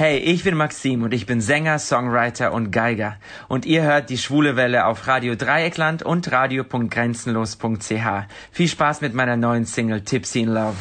[0.00, 3.16] Hey, ich bin Maxim und ich bin Sänger, Songwriter und Geiger.
[3.48, 8.28] Und ihr hört die Schwule Welle auf Radio Dreieckland und radio.grenzenlos.ch.
[8.52, 10.76] Viel Spaß mit meiner neuen Single Tipsy in Love.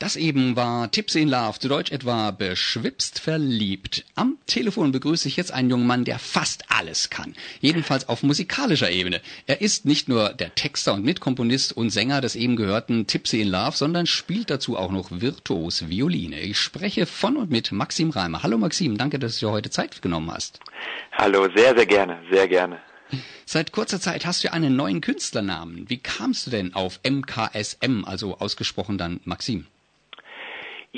[0.00, 4.04] Das eben war Tipsy in Love, zu Deutsch etwa beschwipst verliebt.
[4.14, 7.34] Am Telefon begrüße ich jetzt einen jungen Mann, der fast alles kann.
[7.60, 9.20] Jedenfalls auf musikalischer Ebene.
[9.48, 13.48] Er ist nicht nur der Texter und Mitkomponist und Sänger des eben gehörten Tipsy in
[13.48, 16.38] Love, sondern spielt dazu auch noch virtuos Violine.
[16.42, 18.44] Ich spreche von und mit Maxim Reimer.
[18.44, 20.60] Hallo Maxim, danke, dass du dir heute Zeit genommen hast.
[21.10, 22.78] Hallo, sehr, sehr gerne, sehr gerne.
[23.46, 25.90] Seit kurzer Zeit hast du einen neuen Künstlernamen.
[25.90, 29.66] Wie kamst du denn auf MKSM, also ausgesprochen dann Maxim?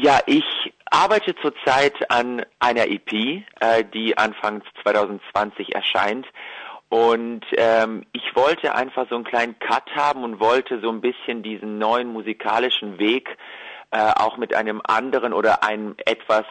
[0.03, 6.27] Ja, ich arbeite zurzeit an einer EP, äh, die Anfang 2020 erscheint.
[6.89, 11.43] Und ähm, ich wollte einfach so einen kleinen Cut haben und wollte so ein bisschen
[11.43, 13.37] diesen neuen musikalischen Weg
[13.91, 16.47] äh, auch mit einem anderen oder einem etwas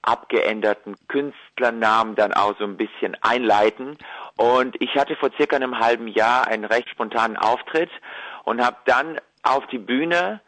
[0.00, 3.98] abgeänderten Künstlernamen dann auch so ein bisschen einleiten.
[4.38, 7.90] Und ich hatte vor circa einem halben Jahr einen recht spontanen Auftritt
[8.44, 10.40] und habe dann auf die Bühne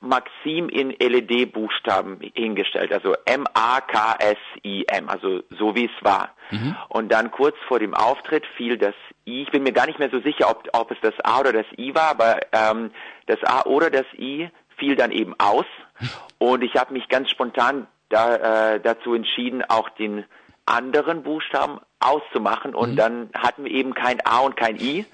[0.00, 6.30] Maxim in LED-Buchstaben hingestellt, also M-A-K-S-I-M, also so wie es war.
[6.50, 6.76] Mhm.
[6.88, 8.94] Und dann kurz vor dem Auftritt fiel das
[9.26, 11.52] I, ich bin mir gar nicht mehr so sicher, ob, ob es das A oder
[11.52, 12.90] das I war, aber ähm,
[13.26, 15.66] das A oder das I fiel dann eben aus.
[16.38, 20.24] Und ich habe mich ganz spontan da, äh, dazu entschieden, auch den
[20.66, 22.74] anderen Buchstaben auszumachen.
[22.74, 22.96] Und mhm.
[22.96, 25.06] dann hatten wir eben kein A und kein I.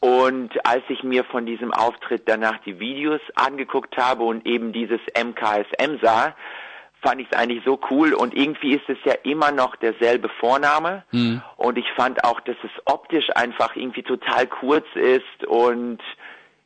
[0.00, 5.00] Und als ich mir von diesem Auftritt danach die Videos angeguckt habe und eben dieses
[5.16, 6.34] MKSM sah,
[7.02, 11.04] fand ich es eigentlich so cool und irgendwie ist es ja immer noch derselbe Vorname
[11.12, 11.42] mhm.
[11.56, 16.00] und ich fand auch, dass es optisch einfach irgendwie total kurz ist und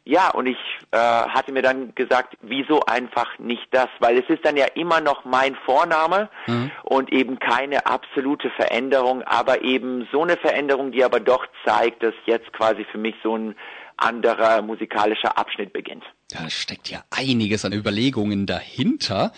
[0.05, 0.59] ja, und ich
[0.91, 3.89] äh, hatte mir dann gesagt, wieso einfach nicht das?
[4.01, 6.71] Weil es ist dann ja immer noch mein Vorname mhm.
[6.83, 12.15] und eben keine absolute Veränderung, aber eben so eine Veränderung, die aber doch zeigt, dass
[12.27, 13.55] jetzt quasi für mich so ein
[13.97, 16.05] anderer musikalischer Abschnitt beginnt.
[16.31, 19.33] Da steckt ja einiges an Überlegungen dahinter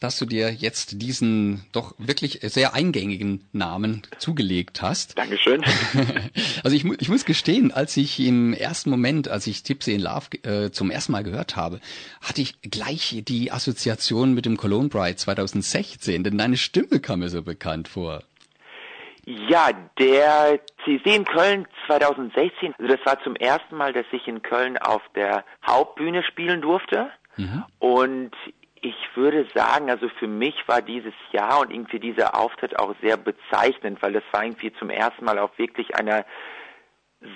[0.00, 5.18] dass du dir jetzt diesen doch wirklich sehr eingängigen Namen zugelegt hast.
[5.18, 5.62] Dankeschön.
[6.64, 10.26] Also ich, ich muss gestehen, als ich im ersten Moment, als ich Tipsy in Love
[10.42, 11.80] äh, zum ersten Mal gehört habe,
[12.20, 17.28] hatte ich gleich die Assoziation mit dem Cologne Bride 2016, denn deine Stimme kam mir
[17.28, 18.22] so bekannt vor.
[19.24, 24.42] Ja, der CC in Köln 2016, also das war zum ersten Mal, dass ich in
[24.42, 27.10] Köln auf der Hauptbühne spielen durfte.
[27.36, 27.64] Mhm.
[27.78, 28.30] Und
[28.82, 33.16] ich würde sagen, also für mich war dieses Jahr und irgendwie dieser Auftritt auch sehr
[33.16, 36.24] bezeichnend, weil das war irgendwie zum ersten Mal auf wirklich einer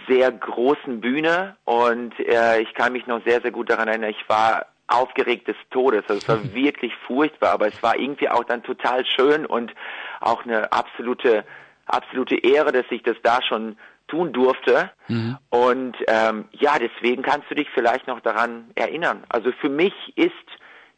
[0.09, 4.28] sehr großen Bühne und äh, ich kann mich noch sehr, sehr gut daran erinnern, ich
[4.28, 6.05] war aufgeregt des Todes.
[6.09, 9.72] Also es war wirklich furchtbar, aber es war irgendwie auch dann total schön und
[10.20, 11.44] auch eine absolute,
[11.87, 13.76] absolute Ehre, dass ich das da schon
[14.09, 14.90] tun durfte.
[15.09, 15.38] Mhm.
[15.50, 19.24] Und ähm, ja, deswegen kannst du dich vielleicht noch daran erinnern.
[19.28, 20.33] Also für mich ist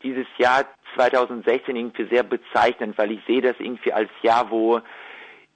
[0.04, 4.80] dieses Jahr 2016 irgendwie sehr bezeichnend, weil ich sehe das irgendwie als Jahr, wo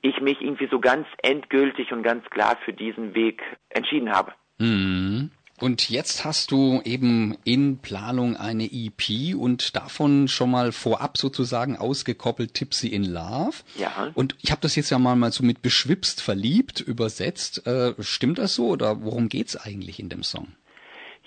[0.00, 4.32] ich mich irgendwie so ganz endgültig und ganz klar für diesen Weg entschieden habe.
[4.58, 5.30] Mhm.
[5.60, 11.76] Und jetzt hast du eben in Planung eine EP und davon schon mal vorab sozusagen
[11.76, 13.56] ausgekoppelt Tipsy in Love.
[13.76, 14.12] Ja.
[14.14, 17.66] Und ich habe das jetzt ja mal, mal so mit beschwipst verliebt übersetzt.
[17.66, 20.46] Äh, stimmt das so oder worum geht's eigentlich in dem Song?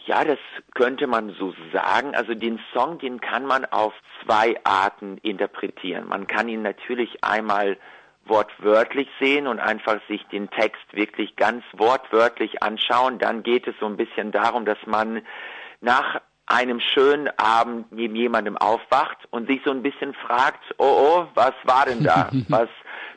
[0.06, 0.40] Ja, das
[0.74, 2.16] könnte man so sagen.
[2.16, 6.08] Also den Song, den kann man auf zwei Arten interpretieren.
[6.08, 7.78] Man kann ihn natürlich einmal
[8.26, 13.20] wortwörtlich sehen und einfach sich den Text wirklich ganz wortwörtlich anschauen.
[13.20, 15.22] Dann geht es so ein bisschen darum, dass man
[15.82, 21.28] nach einem schönen Abend neben jemandem aufwacht und sich so ein bisschen fragt, oh oh,
[21.34, 22.30] was war denn da?
[22.50, 22.70] Was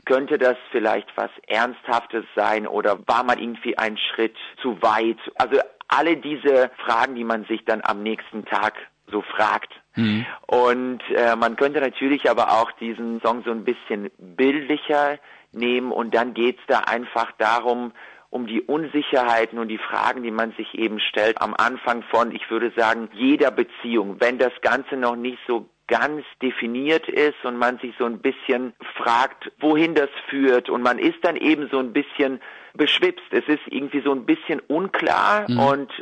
[0.06, 5.16] könnte das vielleicht was Ernsthaftes sein oder war man irgendwie einen Schritt zu weit?
[5.36, 5.60] Also
[5.96, 8.74] alle diese Fragen, die man sich dann am nächsten Tag
[9.10, 9.72] so fragt.
[9.96, 10.26] Mhm.
[10.46, 15.18] Und äh, man könnte natürlich aber auch diesen Song so ein bisschen bildlicher
[15.52, 17.92] nehmen und dann geht's da einfach darum,
[18.30, 22.50] um die Unsicherheiten und die Fragen, die man sich eben stellt am Anfang von, ich
[22.50, 24.16] würde sagen, jeder Beziehung.
[24.18, 28.72] Wenn das Ganze noch nicht so ganz definiert ist und man sich so ein bisschen
[28.96, 32.40] fragt, wohin das führt und man ist dann eben so ein bisschen
[32.74, 33.24] beschwipst.
[33.30, 35.58] Es ist irgendwie so ein bisschen unklar mhm.
[35.58, 35.92] und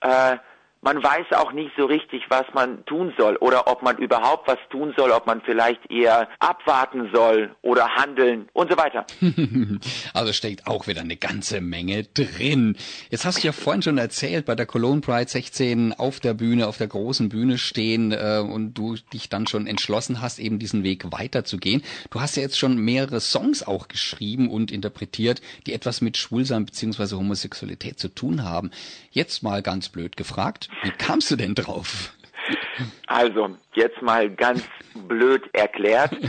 [0.00, 0.36] äh,
[0.84, 4.58] man weiß auch nicht so richtig, was man tun soll oder ob man überhaupt was
[4.70, 9.06] tun soll, ob man vielleicht eher abwarten soll oder handeln und so weiter.
[10.14, 12.76] also steckt auch wieder eine ganze Menge drin.
[13.08, 16.68] Jetzt hast du ja vorhin schon erzählt, bei der Cologne Pride 16 auf der Bühne,
[16.68, 20.84] auf der großen Bühne stehen äh, und du dich dann schon entschlossen hast, eben diesen
[20.84, 21.82] Weg weiterzugehen.
[22.10, 26.66] Du hast ja jetzt schon mehrere Songs auch geschrieben und interpretiert, die etwas mit Schwulsein
[26.66, 27.16] bzw.
[27.16, 28.70] Homosexualität zu tun haben.
[29.10, 32.12] Jetzt mal ganz blöd gefragt, wie kamst du denn drauf?
[33.06, 34.62] Also, jetzt mal ganz
[34.94, 36.16] blöd erklärt.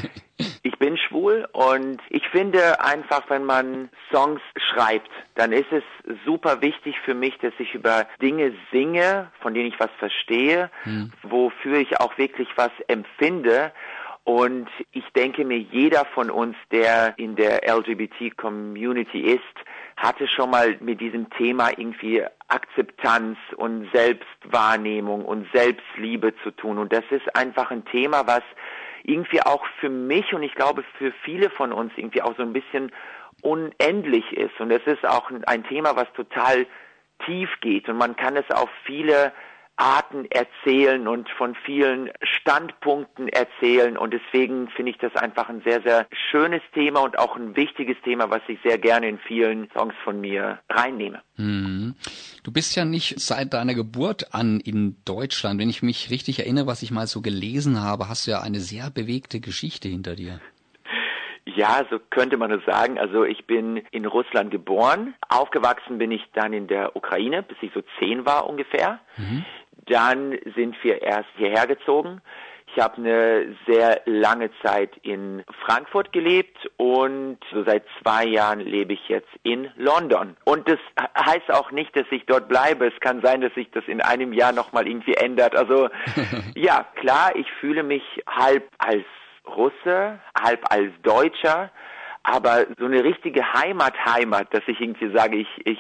[0.64, 5.84] Ich bin schwul und ich finde einfach, wenn man Songs schreibt, dann ist es
[6.26, 11.14] super wichtig für mich, dass ich über Dinge singe, von denen ich was verstehe, hm.
[11.24, 13.72] wofür ich auch wirklich was empfinde.
[14.26, 19.44] Und ich denke mir, jeder von uns, der in der LGBT-Community ist,
[19.98, 26.78] hatte schon mal mit diesem Thema irgendwie Akzeptanz und Selbstwahrnehmung und Selbstliebe zu tun.
[26.78, 28.44] Und das ist einfach ein Thema, was
[29.04, 32.54] irgendwie auch für mich und ich glaube für viele von uns irgendwie auch so ein
[32.54, 32.92] bisschen
[33.42, 34.60] unendlich ist.
[34.60, 36.66] Und es ist auch ein Thema, was total
[37.26, 39.32] tief geht und man kann es auf viele
[39.78, 43.98] Arten erzählen und von vielen Standpunkten erzählen.
[43.98, 47.98] Und deswegen finde ich das einfach ein sehr, sehr schönes Thema und auch ein wichtiges
[48.04, 51.22] Thema, was ich sehr gerne in vielen Songs von mir reinnehme.
[51.36, 51.96] Mhm.
[52.44, 55.60] Du bist ja nicht seit deiner Geburt an in Deutschland.
[55.60, 58.60] Wenn ich mich richtig erinnere, was ich mal so gelesen habe, hast du ja eine
[58.60, 60.40] sehr bewegte Geschichte hinter dir.
[61.56, 62.98] Ja, so könnte man es sagen.
[62.98, 65.14] Also ich bin in Russland geboren.
[65.30, 69.00] Aufgewachsen bin ich dann in der Ukraine, bis ich so zehn war ungefähr.
[69.16, 69.46] Mhm.
[69.88, 72.22] Dann sind wir erst hierher gezogen.
[72.76, 78.94] Ich habe eine sehr lange Zeit in Frankfurt gelebt und so seit zwei Jahren lebe
[78.94, 80.36] ich jetzt in London.
[80.44, 80.80] Und das
[81.18, 82.88] heißt auch nicht, dass ich dort bleibe.
[82.88, 85.56] Es kann sein, dass sich das in einem Jahr nochmal irgendwie ändert.
[85.56, 85.90] Also
[86.56, 89.06] ja, klar, ich fühle mich halb als
[89.48, 91.72] Russe, halb als Deutscher,
[92.24, 95.80] aber so eine richtige Heimat, Heimat, dass ich irgendwie sage, ich, ich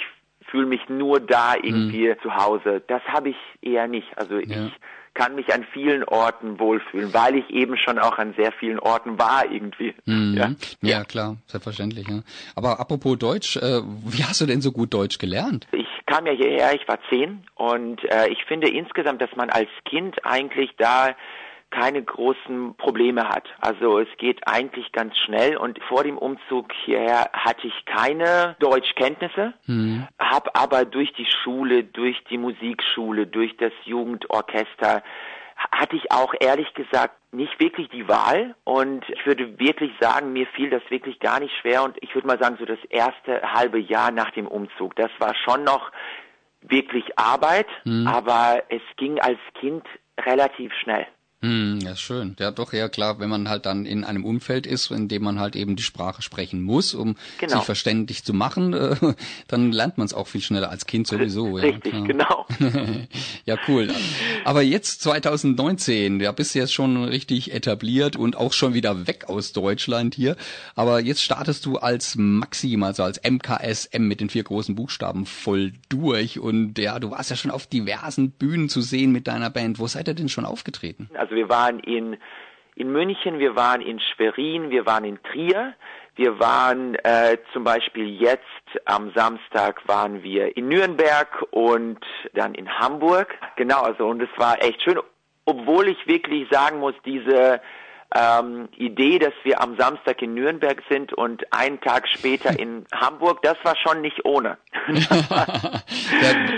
[0.55, 2.15] fühle mich nur da irgendwie mhm.
[2.21, 2.81] zu Hause.
[2.87, 4.07] Das habe ich eher nicht.
[4.17, 4.67] Also ja.
[4.67, 4.73] ich
[5.13, 9.19] kann mich an vielen Orten wohlfühlen, weil ich eben schon auch an sehr vielen Orten
[9.19, 9.93] war irgendwie.
[10.05, 10.35] Mhm.
[10.37, 10.51] Ja?
[10.81, 11.03] ja?
[11.03, 12.07] klar, selbstverständlich.
[12.07, 12.21] Ja.
[12.55, 15.67] Aber apropos Deutsch, äh, wie hast du denn so gut Deutsch gelernt?
[15.73, 19.69] Ich kam ja hierher, ich war zehn und äh, ich finde insgesamt, dass man als
[19.83, 21.15] Kind eigentlich da
[21.71, 23.47] keine großen Probleme hat.
[23.59, 29.53] Also es geht eigentlich ganz schnell und vor dem Umzug hierher hatte ich keine Deutschkenntnisse,
[29.65, 30.07] mhm.
[30.19, 35.03] habe aber durch die Schule, durch die Musikschule, durch das Jugendorchester
[35.71, 40.47] hatte ich auch ehrlich gesagt nicht wirklich die Wahl und ich würde wirklich sagen, mir
[40.47, 43.79] fiel das wirklich gar nicht schwer und ich würde mal sagen, so das erste halbe
[43.79, 45.91] Jahr nach dem Umzug, das war schon noch
[46.61, 48.07] wirklich Arbeit, mhm.
[48.07, 49.85] aber es ging als Kind
[50.19, 51.07] relativ schnell.
[51.45, 52.35] Hm, ja, schön.
[52.39, 55.39] Ja, doch, ja klar, wenn man halt dann in einem Umfeld ist, in dem man
[55.39, 57.57] halt eben die Sprache sprechen muss, um genau.
[57.57, 58.95] sich verständlich zu machen, äh,
[59.47, 61.53] dann lernt man es auch viel schneller als Kind sowieso.
[61.53, 62.47] Richtig, ja, genau.
[63.45, 63.89] ja, cool.
[64.43, 69.25] Aber jetzt 2019, ja, bist du jetzt schon richtig etabliert und auch schon wieder weg
[69.29, 70.37] aus Deutschland hier.
[70.73, 75.73] Aber jetzt startest du als Maxim, also als MKSM mit den vier großen Buchstaben voll
[75.89, 76.39] durch.
[76.39, 79.77] Und ja, du warst ja schon auf diversen Bühnen zu sehen mit deiner Band.
[79.77, 81.07] Wo seid ihr denn schon aufgetreten?
[81.13, 82.17] Also wir waren in,
[82.75, 85.73] in München, wir waren in Schwerin, wir waren in Trier,
[86.15, 88.43] wir waren äh, zum Beispiel jetzt
[88.85, 91.99] am Samstag waren wir in Nürnberg und
[92.33, 93.37] dann in Hamburg.
[93.57, 94.99] Genau, also und es war echt schön,
[95.45, 97.61] obwohl ich wirklich sagen muss, diese
[98.15, 103.41] ähm, Idee, dass wir am Samstag in Nürnberg sind und einen Tag später in Hamburg,
[103.41, 104.57] das war schon nicht ohne.
[104.87, 105.81] ja,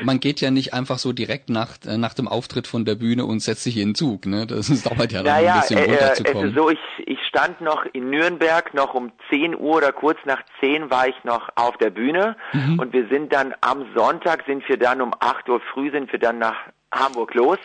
[0.04, 3.26] man geht ja nicht einfach so direkt nach, äh, nach dem Auftritt von der Bühne
[3.26, 4.28] und setzt sich in den Zug.
[4.28, 4.46] Ne?
[4.46, 6.44] Das, dauert ja dann naja, ein bisschen äh, runterzukommen.
[6.44, 10.20] Es ist so, ich, ich stand noch in Nürnberg, noch um 10 Uhr oder kurz
[10.26, 12.80] nach 10 war ich noch auf der Bühne mhm.
[12.80, 16.20] und wir sind dann am Sonntag, sind wir dann um 8 Uhr früh, sind wir
[16.20, 16.56] dann nach
[16.92, 17.60] Hamburg los.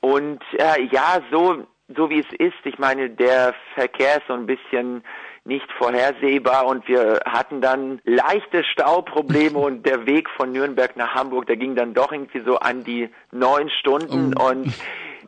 [0.00, 4.46] Und äh, ja, so, so wie es ist, ich meine, der Verkehr ist so ein
[4.46, 5.02] bisschen
[5.44, 11.46] nicht vorhersehbar und wir hatten dann leichte Stauprobleme und der Weg von Nürnberg nach Hamburg,
[11.46, 14.50] der ging dann doch irgendwie so an die neun Stunden oh.
[14.50, 14.72] und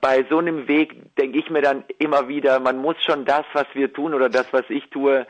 [0.03, 3.67] bei so einem Weg denke ich mir dann immer wieder, man muss schon das, was
[3.73, 5.29] wir tun oder das, was ich tue,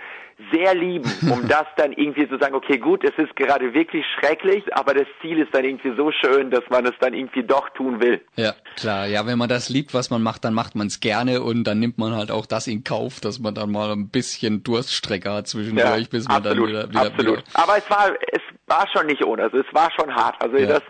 [0.50, 4.74] sehr lieben, um das dann irgendwie zu sagen, okay, gut, es ist gerade wirklich schrecklich,
[4.74, 8.00] aber das Ziel ist dann irgendwie so schön, dass man es dann irgendwie doch tun
[8.00, 8.22] will.
[8.36, 9.06] Ja, klar.
[9.06, 11.78] Ja, wenn man das liebt, was man macht, dann macht man es gerne und dann
[11.78, 15.48] nimmt man halt auch das in Kauf, dass man dann mal ein bisschen Durststrecke hat
[15.48, 17.38] zwischendurch, ja, bis man absolut, dann wieder, wieder absolut.
[17.40, 20.42] Wieder aber es war es war schon nicht ohne, also es war schon hart.
[20.42, 20.66] Also ja.
[20.66, 20.82] das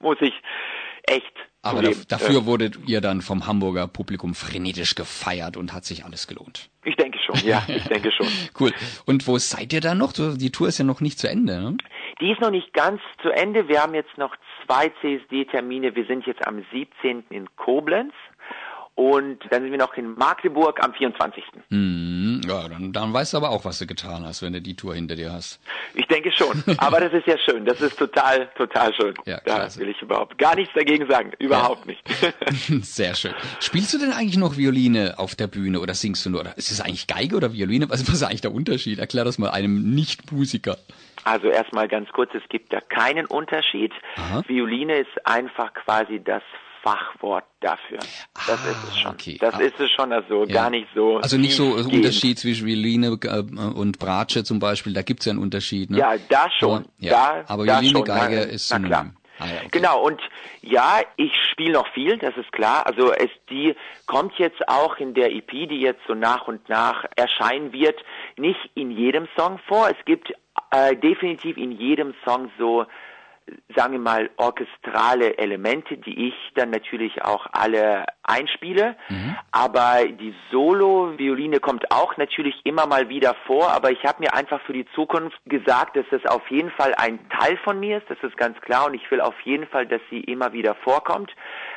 [0.00, 0.34] muss ich
[1.04, 6.26] echt aber dafür wurdet ihr dann vom Hamburger Publikum frenetisch gefeiert und hat sich alles
[6.26, 6.68] gelohnt.
[6.84, 8.26] Ich denke schon, ja, ich denke schon.
[8.60, 8.72] cool.
[9.06, 10.12] Und wo seid ihr da noch?
[10.12, 11.76] Die Tour ist ja noch nicht zu Ende, ne?
[12.20, 13.68] Die ist noch nicht ganz zu Ende.
[13.68, 14.34] Wir haben jetzt noch
[14.66, 15.94] zwei CSD-Termine.
[15.94, 17.24] Wir sind jetzt am 17.
[17.30, 18.12] in Koblenz
[18.94, 21.42] und dann sind wir noch in Magdeburg am 24.
[21.70, 24.76] Hm, ja, dann, dann weißt du aber auch, was du getan hast, wenn du die
[24.76, 25.60] Tour hinter dir hast.
[25.94, 26.62] Ich denke schon.
[26.78, 27.64] Aber das ist ja schön.
[27.64, 29.14] Das ist total, total schön.
[29.24, 31.32] Ja, da will ich überhaupt gar nichts dagegen sagen.
[31.38, 31.92] Überhaupt ja.
[31.92, 32.84] nicht.
[32.84, 33.32] Sehr schön.
[33.60, 36.40] Spielst du denn eigentlich noch Violine auf der Bühne oder singst du nur?
[36.40, 37.88] Oder ist es eigentlich Geige oder Violine?
[37.88, 38.98] Was ist eigentlich der Unterschied?
[38.98, 40.76] Erklär das mal einem Nicht-Musiker.
[41.24, 43.92] Also erstmal ganz kurz, es gibt da keinen Unterschied.
[44.16, 44.42] Aha.
[44.46, 46.42] Violine ist einfach quasi das
[46.82, 47.98] Fachwort dafür.
[47.98, 49.12] Das ah, ist es schon.
[49.12, 49.38] Okay.
[49.40, 50.52] Das ah, ist es schon, also ja.
[50.52, 51.18] gar nicht so.
[51.18, 55.30] Also nicht so ein Unterschied zwischen Violine äh, und Bratsche zum Beispiel, da gibt's ja
[55.30, 55.90] einen Unterschied.
[55.90, 55.98] Ne?
[55.98, 56.86] Ja, da schon.
[56.98, 57.12] Ja.
[57.12, 58.04] Da, Aber da Violine, schon.
[58.04, 58.70] Geige na, ist.
[58.70, 59.14] Na klar.
[59.38, 59.68] Ah, ja, okay.
[59.72, 60.20] Genau, und
[60.60, 62.86] ja, ich spiele noch viel, das ist klar.
[62.86, 63.74] Also es die
[64.06, 67.98] kommt jetzt auch in der EP, die jetzt so nach und nach erscheinen wird,
[68.36, 69.88] nicht in jedem Song vor.
[69.88, 70.32] Es gibt
[70.70, 72.86] äh, definitiv in jedem Song so
[73.74, 78.96] sagen wir mal, orchestrale Elemente, die ich dann natürlich auch alle einspiele.
[79.08, 79.36] Mhm.
[79.50, 83.70] Aber die Solo-Violine kommt auch natürlich immer mal wieder vor.
[83.72, 87.18] Aber ich habe mir einfach für die Zukunft gesagt, dass das auf jeden Fall ein
[87.30, 88.08] Teil von mir ist.
[88.08, 88.86] Das ist ganz klar.
[88.86, 91.30] Und ich will auf jeden Fall, dass sie immer wieder vorkommt.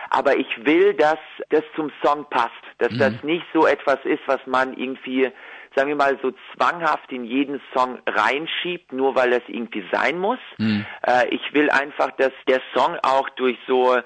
[0.09, 2.51] Aber ich will, dass das zum Song passt.
[2.77, 2.99] Dass mhm.
[2.99, 5.31] das nicht so etwas ist, was man irgendwie
[5.75, 10.39] sagen wir mal, so zwanghaft in jeden Song reinschiebt, nur weil es irgendwie sein muss.
[10.57, 10.85] Mhm.
[11.05, 13.97] Äh, ich will einfach, dass der Song auch durch so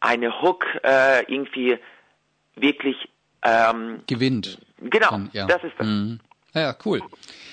[0.00, 1.78] eine Hook äh, irgendwie
[2.56, 3.08] wirklich
[3.42, 4.58] ähm, gewinnt.
[4.80, 5.46] Genau, Kann, ja.
[5.46, 5.86] das ist das.
[5.86, 6.20] Mhm.
[6.54, 7.02] Ja, cool.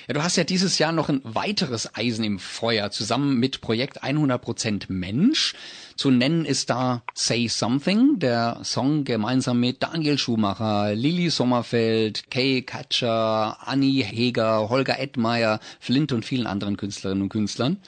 [0.08, 4.04] Ja, du hast ja dieses Jahr noch ein weiteres Eisen im Feuer zusammen mit Projekt
[4.04, 5.56] 100% Mensch.
[5.96, 12.62] Zu nennen ist da Say Something, der Song gemeinsam mit Daniel Schumacher, Lili Sommerfeld, Kay
[12.62, 17.82] Katcher, Annie Heger, Holger Edmeier, Flint und vielen anderen Künstlerinnen und Künstlern.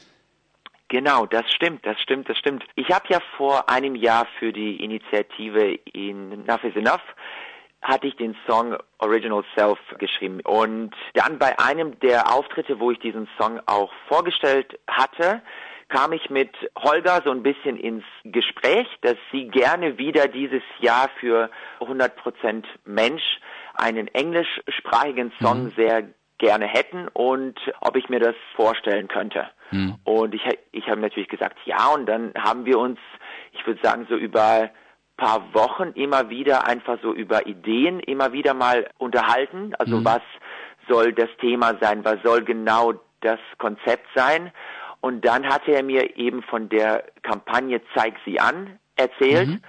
[0.89, 2.63] Genau, das stimmt, das stimmt, das stimmt.
[2.76, 7.02] Ich habe ja vor einem Jahr für die Initiative in Enough is Enough
[7.84, 10.39] hatte ich den Song Original Self geschrieben.
[10.41, 15.41] Und dann bei einem der Auftritte, wo ich diesen Song auch vorgestellt hatte,
[15.89, 21.10] kam ich mit Holger so ein bisschen ins Gespräch, dass sie gerne wieder dieses Jahr
[21.19, 23.22] für 100% Mensch
[23.76, 25.74] einen englischsprachigen Song mhm.
[25.76, 26.04] sehr
[26.39, 29.50] gerne hätten und ob ich mir das vorstellen könnte.
[29.72, 29.96] Mhm.
[30.04, 30.41] Und ich,
[30.72, 33.00] ich habe natürlich gesagt, ja, und dann haben wir uns,
[33.52, 34.69] ich würde sagen, so über
[35.17, 39.73] paar Wochen immer wieder einfach so über Ideen immer wieder mal unterhalten.
[39.78, 40.06] Also mhm.
[40.06, 40.21] was
[40.89, 42.04] soll das Thema sein?
[42.04, 44.52] Was soll genau das Konzept sein?
[45.02, 49.49] Und dann hatte er mir eben von der Kampagne Zeig sie an erzählt.
[49.49, 49.62] Mhm.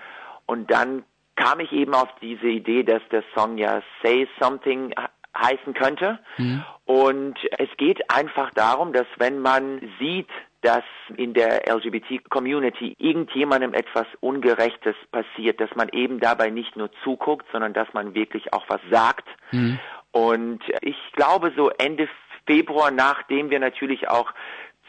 [0.47, 1.05] Und dann
[1.37, 4.95] kam ich eben auf diese Idee, dass der Song ja Say Something
[5.37, 6.19] heißen könnte.
[6.37, 6.65] Mhm.
[6.85, 10.29] Und es geht einfach darum, dass wenn man sieht,
[10.65, 10.85] dass
[11.17, 17.75] in der LGBT-Community irgendjemandem etwas Ungerechtes passiert, dass man eben dabei nicht nur zuguckt, sondern
[17.75, 19.29] dass man wirklich auch was sagt.
[19.53, 19.79] Mhm.
[20.11, 22.09] Und ich glaube, so Ende
[22.47, 24.33] Februar, nachdem wir natürlich auch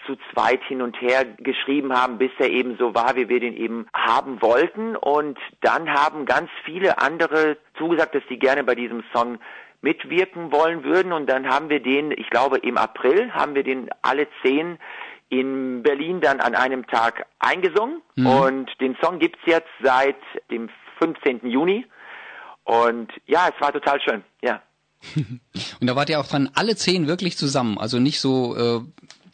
[0.05, 3.57] zu zweit hin und her geschrieben haben, bis er eben so war, wie wir den
[3.57, 4.95] eben haben wollten.
[4.95, 9.39] Und dann haben ganz viele andere zugesagt, dass sie gerne bei diesem Song
[9.81, 11.11] mitwirken wollen würden.
[11.11, 14.77] Und dann haben wir den, ich glaube im April, haben wir den alle zehn
[15.39, 18.01] in Berlin dann an einem Tag eingesungen.
[18.15, 18.27] Mhm.
[18.27, 20.17] Und den Song gibt's jetzt seit
[20.51, 20.69] dem
[20.99, 21.47] 15.
[21.49, 21.85] Juni.
[22.63, 24.61] Und ja, es war total schön, ja.
[25.79, 28.81] Und da wart ihr auch dran, alle zehn wirklich zusammen, also nicht so äh,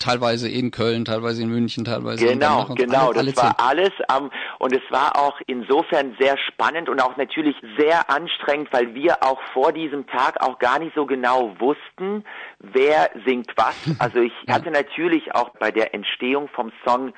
[0.02, 3.10] teilweise in Köln, teilweise in München, teilweise genau, in genau.
[3.10, 4.30] alle, alle das war alles ähm,
[4.60, 9.40] und es war auch insofern sehr spannend und auch natürlich sehr anstrengend, weil wir auch
[9.54, 12.26] vor diesem Tag auch gar nicht so genau wussten,
[12.60, 13.76] wer singt was.
[14.00, 17.14] Also ich hatte natürlich auch bei der Entstehung vom Song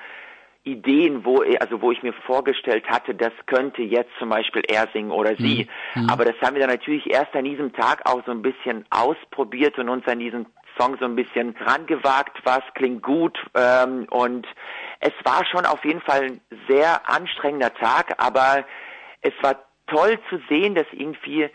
[0.65, 5.11] Ideen, wo also wo ich mir vorgestellt hatte, das könnte jetzt zum Beispiel er singen
[5.11, 5.67] oder sie.
[5.93, 6.09] Mhm.
[6.09, 9.77] Aber das haben wir dann natürlich erst an diesem Tag auch so ein bisschen ausprobiert
[9.77, 10.45] und uns an diesen
[10.77, 14.47] Song so ein bisschen rangewagt, was klingt gut ähm, und
[14.99, 18.65] es war schon auf jeden Fall ein sehr anstrengender Tag, aber
[19.21, 19.55] es war
[19.87, 21.49] toll zu sehen, dass irgendwie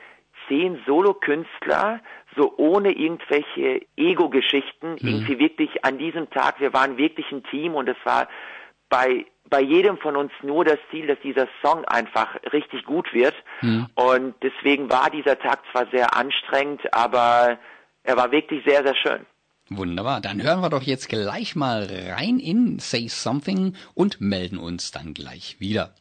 [0.49, 2.01] zehn Solokünstler
[2.37, 4.99] so ohne irgendwelche Ego-Geschichten Mhm.
[5.09, 8.29] irgendwie wirklich an diesem Tag, wir waren wirklich ein Team und es war
[8.89, 13.35] bei bei jedem von uns nur das Ziel, dass dieser Song einfach richtig gut wird.
[13.63, 13.87] Mhm.
[13.95, 17.59] Und deswegen war dieser Tag zwar sehr anstrengend, aber
[18.09, 19.27] er war wirklich sehr, sehr schön.
[19.69, 24.93] Wunderbar, dann hören wir doch jetzt gleich mal rein in Say Something und melden uns
[24.93, 25.95] dann gleich wieder.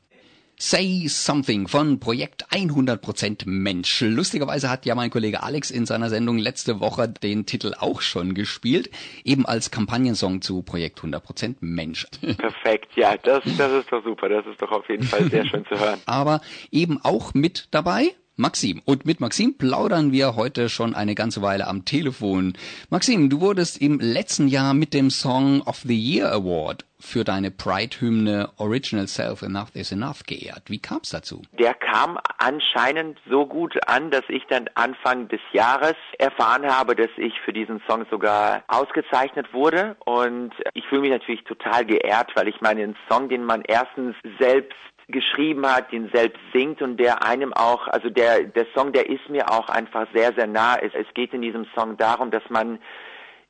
[0.55, 3.99] Say Something von Projekt 100% Mensch.
[3.99, 8.33] Lustigerweise hat ja mein Kollege Alex in seiner Sendung letzte Woche den Titel auch schon
[8.33, 8.89] gespielt,
[9.25, 12.07] eben als Kampagnensong zu Projekt 100% Mensch.
[12.37, 14.29] Perfekt, ja, das, das ist doch super.
[14.29, 15.99] Das ist doch auf jeden Fall sehr schön zu hören.
[16.05, 16.39] Aber
[16.71, 18.83] eben auch mit dabei Maxim.
[18.85, 22.53] Und mit Maxim plaudern wir heute schon eine ganze Weile am Telefon.
[22.91, 27.49] Maxim, du wurdest im letzten Jahr mit dem Song of the Year Award für deine
[27.49, 30.63] Pride-Hymne Original Self Enough is Enough geehrt.
[30.67, 31.41] Wie kam es dazu?
[31.57, 37.09] Der kam anscheinend so gut an, dass ich dann Anfang des Jahres erfahren habe, dass
[37.17, 39.95] ich für diesen Song sogar ausgezeichnet wurde.
[40.05, 44.15] Und ich fühle mich natürlich total geehrt, weil ich meine, ein Song, den man erstens
[44.39, 44.77] selbst
[45.07, 49.29] geschrieben hat, den selbst singt und der einem auch, also der, der Song, der ist
[49.29, 50.75] mir auch einfach sehr, sehr nah.
[50.75, 52.79] Es, es geht in diesem Song darum, dass man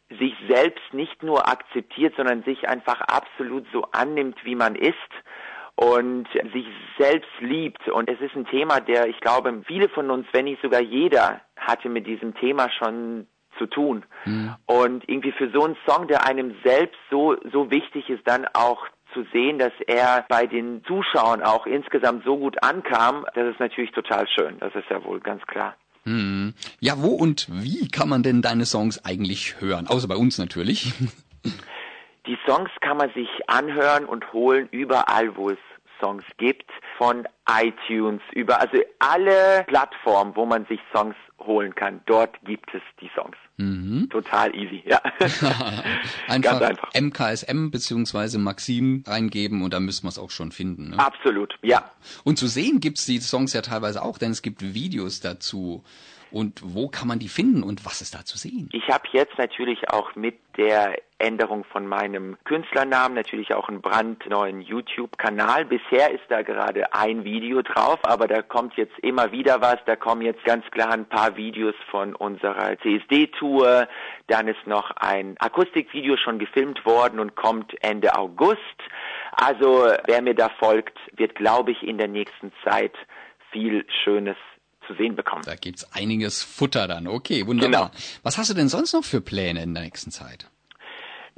[0.09, 4.93] sich selbst nicht nur akzeptiert, sondern sich einfach absolut so annimmt, wie man ist
[5.75, 7.87] und sich selbst liebt.
[7.89, 11.41] Und es ist ein Thema, der, ich glaube, viele von uns, wenn nicht sogar jeder,
[11.57, 13.27] hatte mit diesem Thema schon
[13.57, 14.05] zu tun.
[14.25, 14.55] Mhm.
[14.65, 18.85] Und irgendwie für so einen Song, der einem selbst so, so wichtig ist, dann auch
[19.13, 23.91] zu sehen, dass er bei den Zuschauern auch insgesamt so gut ankam, das ist natürlich
[23.91, 24.57] total schön.
[24.59, 25.75] Das ist ja wohl ganz klar.
[26.03, 26.53] Hm.
[26.79, 29.87] Ja, wo und wie kann man denn deine Songs eigentlich hören?
[29.87, 30.93] Außer bei uns natürlich.
[32.27, 35.57] Die Songs kann man sich anhören und holen überall, wo es
[36.01, 41.15] Songs gibt, von iTunes über, also alle Plattformen, wo man sich Songs
[41.47, 42.01] holen kann.
[42.05, 43.35] Dort gibt es die Songs.
[43.57, 44.07] Mhm.
[44.11, 45.01] Total easy, ja.
[46.27, 50.91] einfach, einfach, MKSM beziehungsweise Maxim reingeben und dann müssen wir es auch schon finden.
[50.91, 50.99] Ne?
[50.99, 51.89] Absolut, ja.
[52.23, 55.83] Und zu sehen gibt's die Songs ja teilweise auch, denn es gibt Videos dazu.
[56.29, 58.69] Und wo kann man die finden und was ist da zu sehen?
[58.73, 64.61] Ich habe jetzt natürlich auch mit der Änderung von meinem Künstlernamen natürlich auch einen brandneuen
[64.61, 65.65] YouTube-Kanal.
[65.65, 69.77] Bisher ist da gerade ein Video drauf, aber da kommt jetzt immer wieder was.
[69.85, 73.87] Da kommen jetzt ganz klar ein paar Videos von unserer CSD-Tour.
[74.27, 78.59] Dann ist noch ein Akustikvideo schon gefilmt worden und kommt Ende August.
[79.31, 82.93] Also wer mir da folgt, wird, glaube ich, in der nächsten Zeit
[83.51, 84.37] viel Schönes
[84.85, 85.43] zu sehen bekommen.
[85.45, 87.07] Da gibt's einiges Futter dann.
[87.07, 87.91] Okay, wunderbar.
[87.91, 88.03] Genau.
[88.23, 90.49] Was hast du denn sonst noch für Pläne in der nächsten Zeit?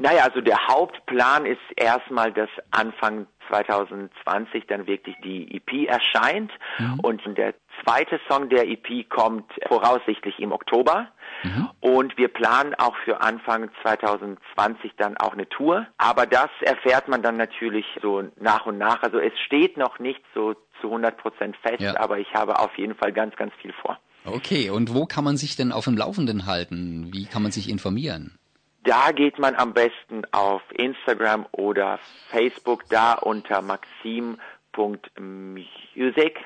[0.02, 7.00] Naja, also der Hauptplan ist erstmal, dass Anfang 2020 dann wirklich die EP erscheint mhm.
[7.02, 11.10] und der zweite Song der EP kommt voraussichtlich im Oktober.
[11.44, 11.70] Mhm.
[11.82, 15.86] Und wir planen auch für Anfang 2020 dann auch eine Tour.
[15.98, 19.04] Aber das erfährt man dann natürlich so nach und nach.
[19.04, 22.00] Also es steht noch nicht so zu 100 Prozent fest, ja.
[22.00, 24.00] aber ich habe auf jeden Fall ganz, ganz viel vor.
[24.24, 27.10] Okay, und wo kann man sich denn auf dem Laufenden halten?
[27.12, 28.40] Wie kann man sich informieren?
[28.84, 32.00] Da geht man am besten auf Instagram oder
[32.32, 34.40] Facebook, da unter maxim.music,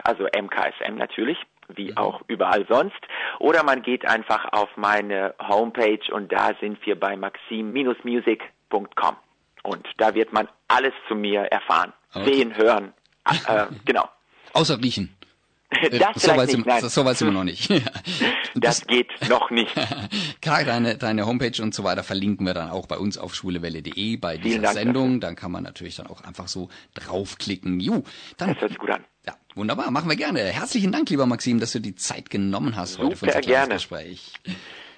[0.03, 1.37] also MKSM natürlich,
[1.69, 1.97] wie mhm.
[1.97, 2.99] auch überall sonst.
[3.39, 9.15] Oder man geht einfach auf meine Homepage und da sind wir bei maxim-music.com.
[9.63, 12.33] Und da wird man alles zu mir erfahren, okay.
[12.33, 12.93] sehen, hören,
[13.25, 14.09] äh, genau.
[14.53, 15.15] Außer riechen.
[15.91, 17.69] Das so weit, nicht, sind, so weit sind wir noch nicht.
[18.55, 19.73] das, geht noch nicht.
[20.41, 24.17] Klar, deine, deine Homepage und so weiter verlinken wir dann auch bei uns auf schwulewelle.de
[24.17, 25.19] bei dieser Dank Sendung.
[25.19, 25.19] Dafür.
[25.19, 27.79] Dann kann man natürlich dann auch einfach so draufklicken.
[27.79, 28.03] Ju,
[28.37, 29.03] dann, das hört sich gut an.
[29.25, 30.39] Ja, wunderbar, machen wir gerne.
[30.39, 33.73] Herzlichen Dank, lieber Maxim, dass du die Zeit genommen hast Super heute für unser gerne.
[33.75, 34.33] Gespräch.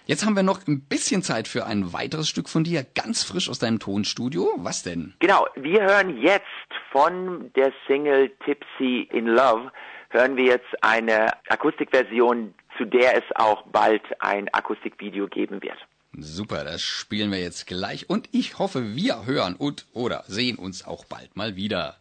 [0.07, 3.49] Jetzt haben wir noch ein bisschen Zeit für ein weiteres Stück von dir, ganz frisch
[3.49, 4.53] aus deinem Tonstudio.
[4.57, 5.15] Was denn?
[5.17, 6.45] Genau, wir hören jetzt
[6.91, 9.71] von der Single Tipsy in Love
[10.15, 15.77] hören wir jetzt eine Akustikversion zu der es auch bald ein Akustikvideo geben wird.
[16.17, 20.85] Super, das spielen wir jetzt gleich und ich hoffe, wir hören und oder sehen uns
[20.85, 21.97] auch bald mal wieder.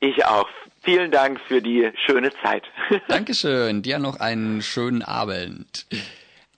[0.00, 0.48] Ich auch.
[0.82, 2.64] Vielen Dank für die schöne Zeit.
[3.08, 3.80] Dankeschön.
[3.80, 5.86] Dir noch einen schönen Abend.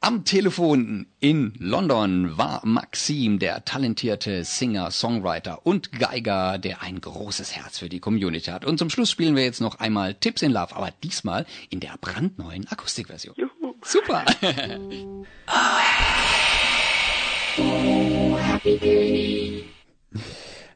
[0.07, 7.57] Am Telefon in London war Maxim, der talentierte Singer, Songwriter und Geiger, der ein großes
[7.57, 8.65] Herz für die Community hat.
[8.65, 11.97] Und zum Schluss spielen wir jetzt noch einmal Tips in Love, aber diesmal in der
[12.01, 13.35] brandneuen Akustikversion.
[13.37, 13.75] Juhu.
[13.83, 14.25] Super.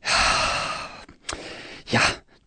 [0.03, 0.35] Ja,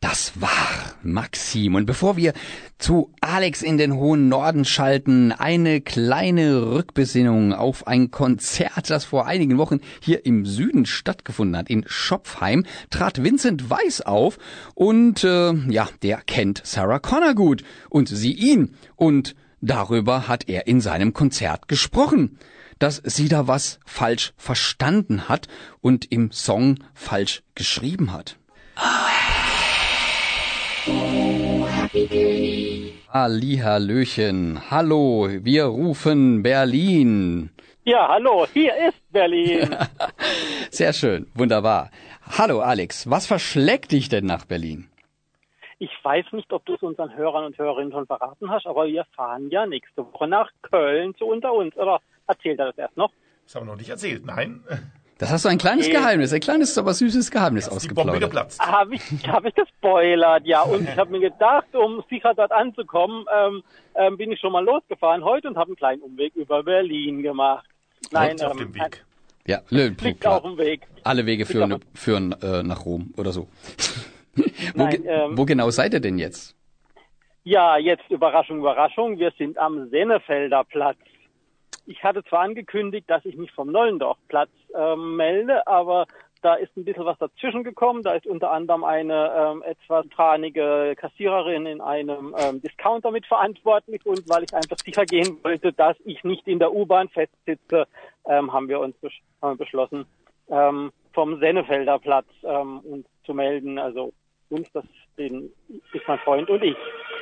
[0.04, 1.76] das war Maxim.
[1.76, 2.34] Und bevor wir
[2.78, 9.28] zu Alex in den hohen Norden schalten, eine kleine Rückbesinnung auf ein Konzert, das vor
[9.28, 11.70] einigen Wochen hier im Süden stattgefunden hat.
[11.70, 14.40] In Schopfheim trat Vincent Weiss auf
[14.76, 18.76] und äh, ja, der kennt Sarah Connor gut und sie ihn.
[18.98, 22.38] Und darüber hat er in seinem Konzert gesprochen
[22.80, 25.48] dass sie da was falsch verstanden hat
[25.80, 28.38] und im Song falsch geschrieben hat.
[28.76, 29.13] Ali
[33.14, 37.52] Hallöchen, hallo, wir rufen Berlin.
[37.84, 39.70] Ja, hallo, hier ist Berlin.
[40.72, 41.92] Sehr schön, wunderbar.
[42.36, 44.90] Hallo Alex, was verschlägt dich denn nach Berlin?
[45.78, 49.06] Ich weiß nicht, ob du es unseren Hörern und Hörerinnen schon verraten hast, aber wir
[49.16, 51.78] fahren ja nächste Woche nach Köln zu unter uns.
[51.78, 53.12] Oder erzählt er das erst noch?
[53.44, 54.64] Das haben wir noch nicht erzählt, nein.
[55.24, 55.96] Das hast du ein kleines okay.
[55.96, 58.60] Geheimnis, ein kleines, aber süßes Geheimnis das ausgeplaudert.
[58.60, 60.64] Habe ich, hab ich gespoilert, ja.
[60.64, 63.64] Und ich habe mir gedacht, um sicher dort anzukommen, ähm,
[63.96, 67.66] ähm, bin ich schon mal losgefahren heute und habe einen kleinen Umweg über Berlin gemacht.
[68.12, 69.06] Nein, ähm, auf dem Weg.
[69.48, 70.82] Ja, Lö, liegt auf dem Weg.
[71.06, 73.48] Alle Wege führen, führen äh, nach Rom oder so.
[74.36, 74.44] wo,
[74.76, 76.54] Nein, ähm, wo genau seid ihr denn jetzt?
[77.46, 79.18] Ja, jetzt Überraschung, Überraschung.
[79.20, 80.98] Wir sind am Sennefelder Platz.
[81.86, 86.08] Ich hatte zwar angekündigt, dass ich mich vom Nollendorfplatz ähm, melde, aber
[86.44, 88.04] da ist ein bisschen was dazwischen gekommen.
[88.04, 94.28] Da ist unter anderem eine ähm, etwas tranige Kassiererin in einem ähm, Discounter mitverantwortlich und
[94.30, 97.88] weil ich einfach sicher gehen wollte, dass ich nicht in der U-Bahn festsitze,
[98.28, 100.06] ähm, haben wir uns besch haben beschlossen,
[100.50, 103.80] ähm, vom Sennefelder Platz ähm, uns zu melden.
[103.80, 104.14] Also
[104.50, 104.86] uns, das
[105.18, 105.52] den,
[105.94, 106.78] ist mein Freund und ich.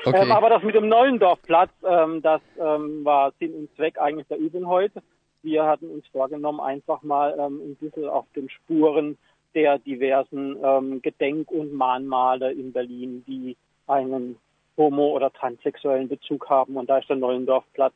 [0.05, 0.23] Okay.
[0.23, 4.37] Ähm, aber das mit dem Neulendorfplatz, ähm, das ähm, war Sinn und Zweck eigentlich der
[4.37, 5.01] Übung heute.
[5.43, 9.17] Wir hatten uns vorgenommen, einfach mal ähm, ein bisschen auf den Spuren
[9.53, 14.37] der diversen ähm, Gedenk- und Mahnmale in Berlin, die einen
[14.77, 16.77] homo- oder transsexuellen Bezug haben.
[16.77, 17.93] Und da ist der Neulendorfplatz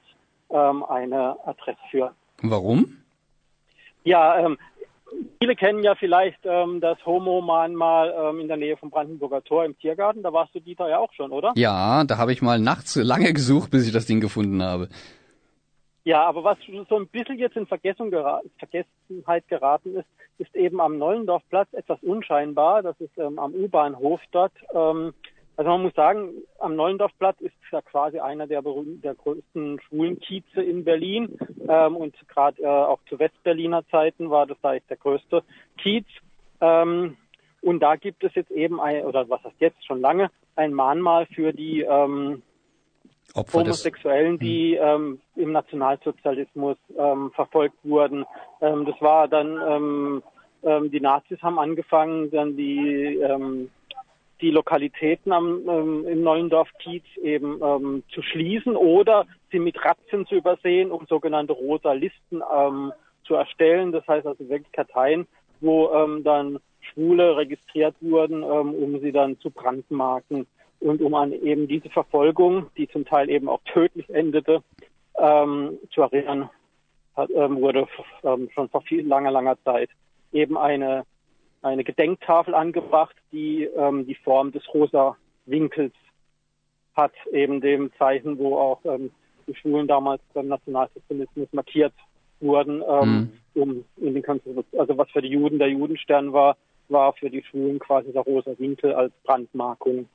[0.49, 2.13] ähm, eine Adresse für.
[2.41, 2.97] Warum?
[4.03, 4.57] Ja, ähm,
[5.39, 9.77] Viele kennen ja vielleicht ähm, das Homo-Mahnmal ähm, in der Nähe vom Brandenburger Tor im
[9.77, 10.23] Tiergarten.
[10.23, 11.53] Da warst du, Dieter, ja auch schon, oder?
[11.55, 14.89] Ja, da habe ich mal nachts lange gesucht, bis ich das Ding gefunden habe.
[16.03, 16.57] Ja, aber was
[16.87, 20.07] so ein bisschen jetzt in gera Vergessenheit geraten ist,
[20.37, 22.83] ist eben am Nollendorfplatz etwas unscheinbar.
[22.83, 24.53] Das ist ähm, am U-Bahnhof dort.
[24.73, 25.13] Ähm,
[25.57, 30.83] also man muss sagen, am Neulendorfplatz ist ja quasi einer der, der größten Schwulenkieze in
[30.83, 31.37] Berlin.
[31.67, 35.43] Ähm, und gerade äh, auch zu Westberliner Zeiten war das da ist der größte
[35.77, 36.05] Kiez.
[36.59, 37.17] Ähm,
[37.61, 41.25] und da gibt es jetzt eben ein, oder was heißt jetzt schon lange, ein Mahnmal
[41.27, 42.43] für die ähm,
[43.35, 44.85] Homosexuellen, die hm.
[44.87, 48.25] ähm, im Nationalsozialismus ähm, verfolgt wurden.
[48.61, 50.23] Ähm, das war dann, ähm,
[50.63, 53.69] ähm, die Nazis haben angefangen, dann die ähm,
[54.41, 60.25] die Lokalitäten am, ähm, im Neuendorf Kiez eben ähm, zu schließen oder sie mit Razzien
[60.25, 62.91] zu übersehen, um sogenannte rosa Listen ähm,
[63.25, 63.91] zu erstellen.
[63.91, 65.27] Das heißt also wirklich Karteien,
[65.61, 70.45] wo ähm, dann Schwule registriert wurden, ähm, um sie dann zu brandmarken
[70.79, 74.61] und um an eben diese Verfolgung, die zum Teil eben auch tödlich endete,
[75.17, 76.49] ähm, zu erinnern,
[77.15, 77.87] hat, ähm, wurde
[78.23, 79.89] ähm, schon vor viel langer, langer Zeit
[80.31, 81.05] eben eine
[81.65, 85.93] eine Gedenktafel angebracht, die ähm, die Form des rosa Winkels
[86.95, 89.11] hat, eben dem Zeichen, wo auch ähm,
[89.47, 91.93] die Schulen damals beim Nationalsozialismus markiert
[92.39, 93.61] wurden, ähm, mhm.
[93.61, 96.55] um in den Konservatismus, also was für die Juden der Judenstern war,
[96.89, 100.07] war für die Schulen quasi der rosa Winkel als Brandmarkung.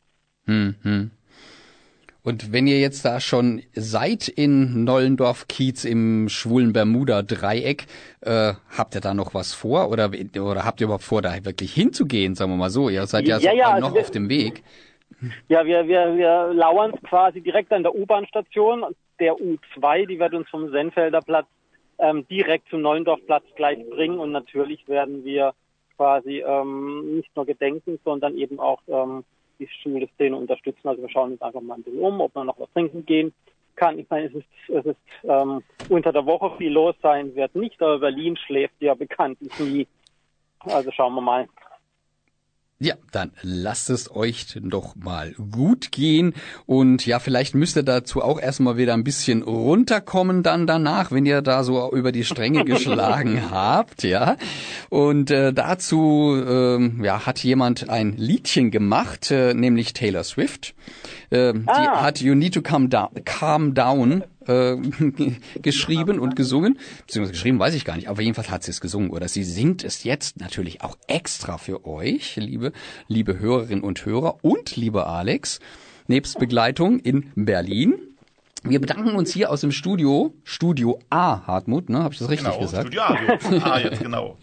[0.47, 1.11] Mhm.
[2.23, 7.87] Und wenn ihr jetzt da schon seid in Nollendorf-Kiez im schwulen Bermuda-Dreieck,
[8.21, 11.73] äh, habt ihr da noch was vor oder, oder habt ihr überhaupt vor, da wirklich
[11.73, 12.89] hinzugehen, sagen wir mal so?
[12.89, 14.63] Ihr seid ja, ja, so ja noch also wir, auf dem Weg.
[15.49, 18.85] Ja, wir, wir, wir lauern quasi direkt an der U-Bahn-Station
[19.19, 21.47] der U2, die wird uns vom Senfelder Platz
[21.99, 25.53] ähm, direkt zum Neulendorf-Platz gleich bringen und natürlich werden wir
[25.97, 29.25] quasi ähm, nicht nur gedenken, sondern eben auch ähm,
[29.61, 30.89] die Schulszene unterstützen.
[30.89, 33.33] Also wir schauen uns einfach mal ein bisschen um, ob wir noch was trinken gehen
[33.81, 33.99] bekannt.
[33.99, 37.81] Ich meine, es ist, es ist ähm, unter der Woche viel los sein wird nicht,
[37.83, 39.87] aber Berlin schläft ja bekanntlich nie.
[40.61, 41.49] Also schauen wir mal.
[42.83, 46.33] Ja, dann lasst es euch doch mal gut gehen.
[46.65, 51.27] Und ja, vielleicht müsst ihr dazu auch erstmal wieder ein bisschen runterkommen dann danach, wenn
[51.27, 54.39] ihr da so über die Stränge geschlagen habt, ja.
[54.89, 60.75] Und äh, dazu ähm, ja, hat jemand ein Liedchen gemacht, äh, nämlich Taylor Swift.
[61.31, 62.03] Äh, Die Ah.
[62.03, 64.77] hat You Need to Calm Down, calm down äh,
[65.63, 66.79] geschrieben und gesungen.
[67.07, 69.11] Beziehungsweise geschrieben weiß ich gar nicht, aber jedenfalls hat sie es gesungen.
[69.11, 72.73] Oder sie singt es jetzt natürlich auch extra für euch, liebe,
[73.09, 75.61] liebe Hörerinnen und Hörer und liebe Alex,
[76.09, 77.95] nebst Begleitung in Berlin.
[78.63, 82.03] Wir bedanken uns hier aus dem Studio, Studio A, Hartmut, ne?
[82.03, 82.89] Habe ich das richtig Genau, gesagt?
[82.89, 83.57] Studio A, so.
[83.65, 84.37] ah, jetzt genau.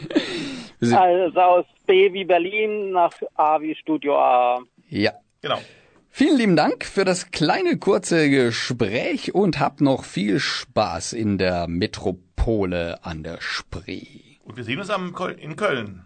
[0.81, 4.59] Also aus B wie Berlin nach A wie Studio A.
[4.89, 5.11] ja.
[5.41, 5.59] Genau.
[6.17, 11.67] Vielen lieben Dank für das kleine kurze Gespräch und habt noch viel Spaß in der
[11.67, 14.39] Metropole an der Spree.
[14.43, 16.05] Und wir sehen uns am Köl in Köln.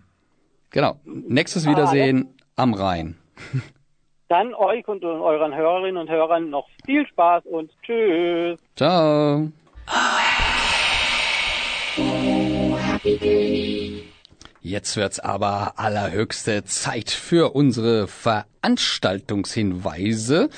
[0.70, 0.99] Genau.
[1.05, 3.16] Nächstes Wiedersehen am Rhein.
[4.28, 8.59] Dann euch und euren Hörerinnen und Hörern noch viel Spaß und tschüss.
[8.76, 9.47] Ciao.
[14.64, 20.51] Jetzt wird's aber allerhöchste Zeit für unsere Veranstaltungshinweise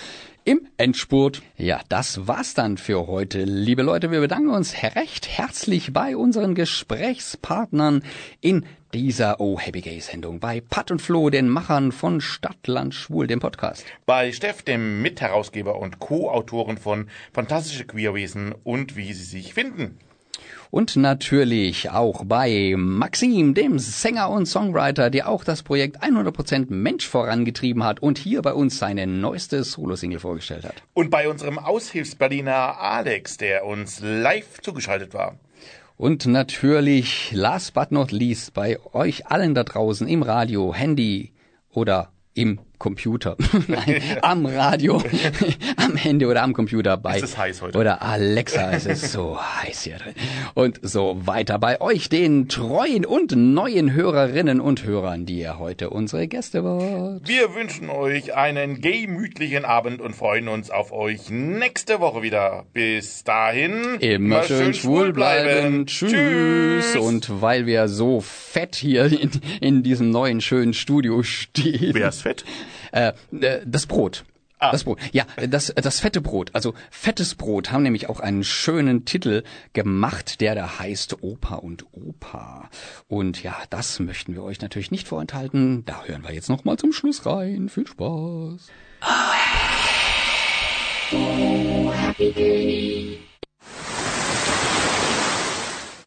[0.43, 1.41] im Endspurt.
[1.55, 3.45] Ja, das war's dann für heute.
[3.45, 8.03] Liebe Leute, wir bedanken uns recht herzlich bei unseren Gesprächspartnern
[8.41, 13.27] in dieser Oh Happy Gay Sendung bei Pat und Flo, den Machern von Stadtland Schwul,
[13.27, 13.85] dem Podcast.
[14.05, 19.97] Bei Steff, dem Mitherausgeber und Co-Autoren von Fantastische Queerwesen und wie sie sich finden.
[20.73, 27.07] Und natürlich auch bei Maxim, dem Sänger und Songwriter, der auch das Projekt 100% Mensch
[27.07, 30.81] vorangetrieben hat und hier bei uns seine neueste Solo-Single vorgestellt hat.
[30.95, 35.37] Und bei unserem Aushilfsberliner Alex, der uns live zugeschaltet war.
[35.95, 41.33] Und natürlich, last but not least, bei euch allen da draußen im Radio, Handy
[41.69, 43.37] oder im Computer,
[43.69, 45.01] Nein, am Radio,
[45.77, 47.77] am Handy oder am Computer bei Es ist heiß heute.
[47.77, 50.13] oder Alexa, es ist so heiß hier drin
[50.53, 55.91] und so weiter bei euch den treuen und neuen Hörerinnen und Hörern, die ihr heute
[55.91, 57.25] unsere Gäste wart.
[57.25, 62.65] Wir wünschen euch einen gemütlichen Abend und freuen uns auf euch nächste Woche wieder.
[62.73, 63.95] Bis dahin.
[64.01, 65.85] Immer schön schwul bleiben.
[65.85, 66.11] Tschüss.
[66.11, 66.95] Tschüss.
[66.97, 69.31] Und weil wir so fett hier in,
[69.61, 71.93] in diesem neuen schönen Studio stehen.
[71.93, 72.43] Wer ist fett?
[72.93, 74.23] Äh, äh, das Brot.
[74.59, 74.71] Ah.
[74.71, 74.99] Das Brot.
[75.11, 76.51] Ja, das, das fette Brot.
[76.53, 81.85] Also fettes Brot haben nämlich auch einen schönen Titel gemacht, der da heißt Opa und
[81.91, 82.69] Opa.
[83.09, 85.83] Und ja, das möchten wir euch natürlich nicht vorenthalten.
[85.85, 87.67] Da hören wir jetzt noch mal zum Schluss rein.
[87.67, 88.69] Viel Spaß.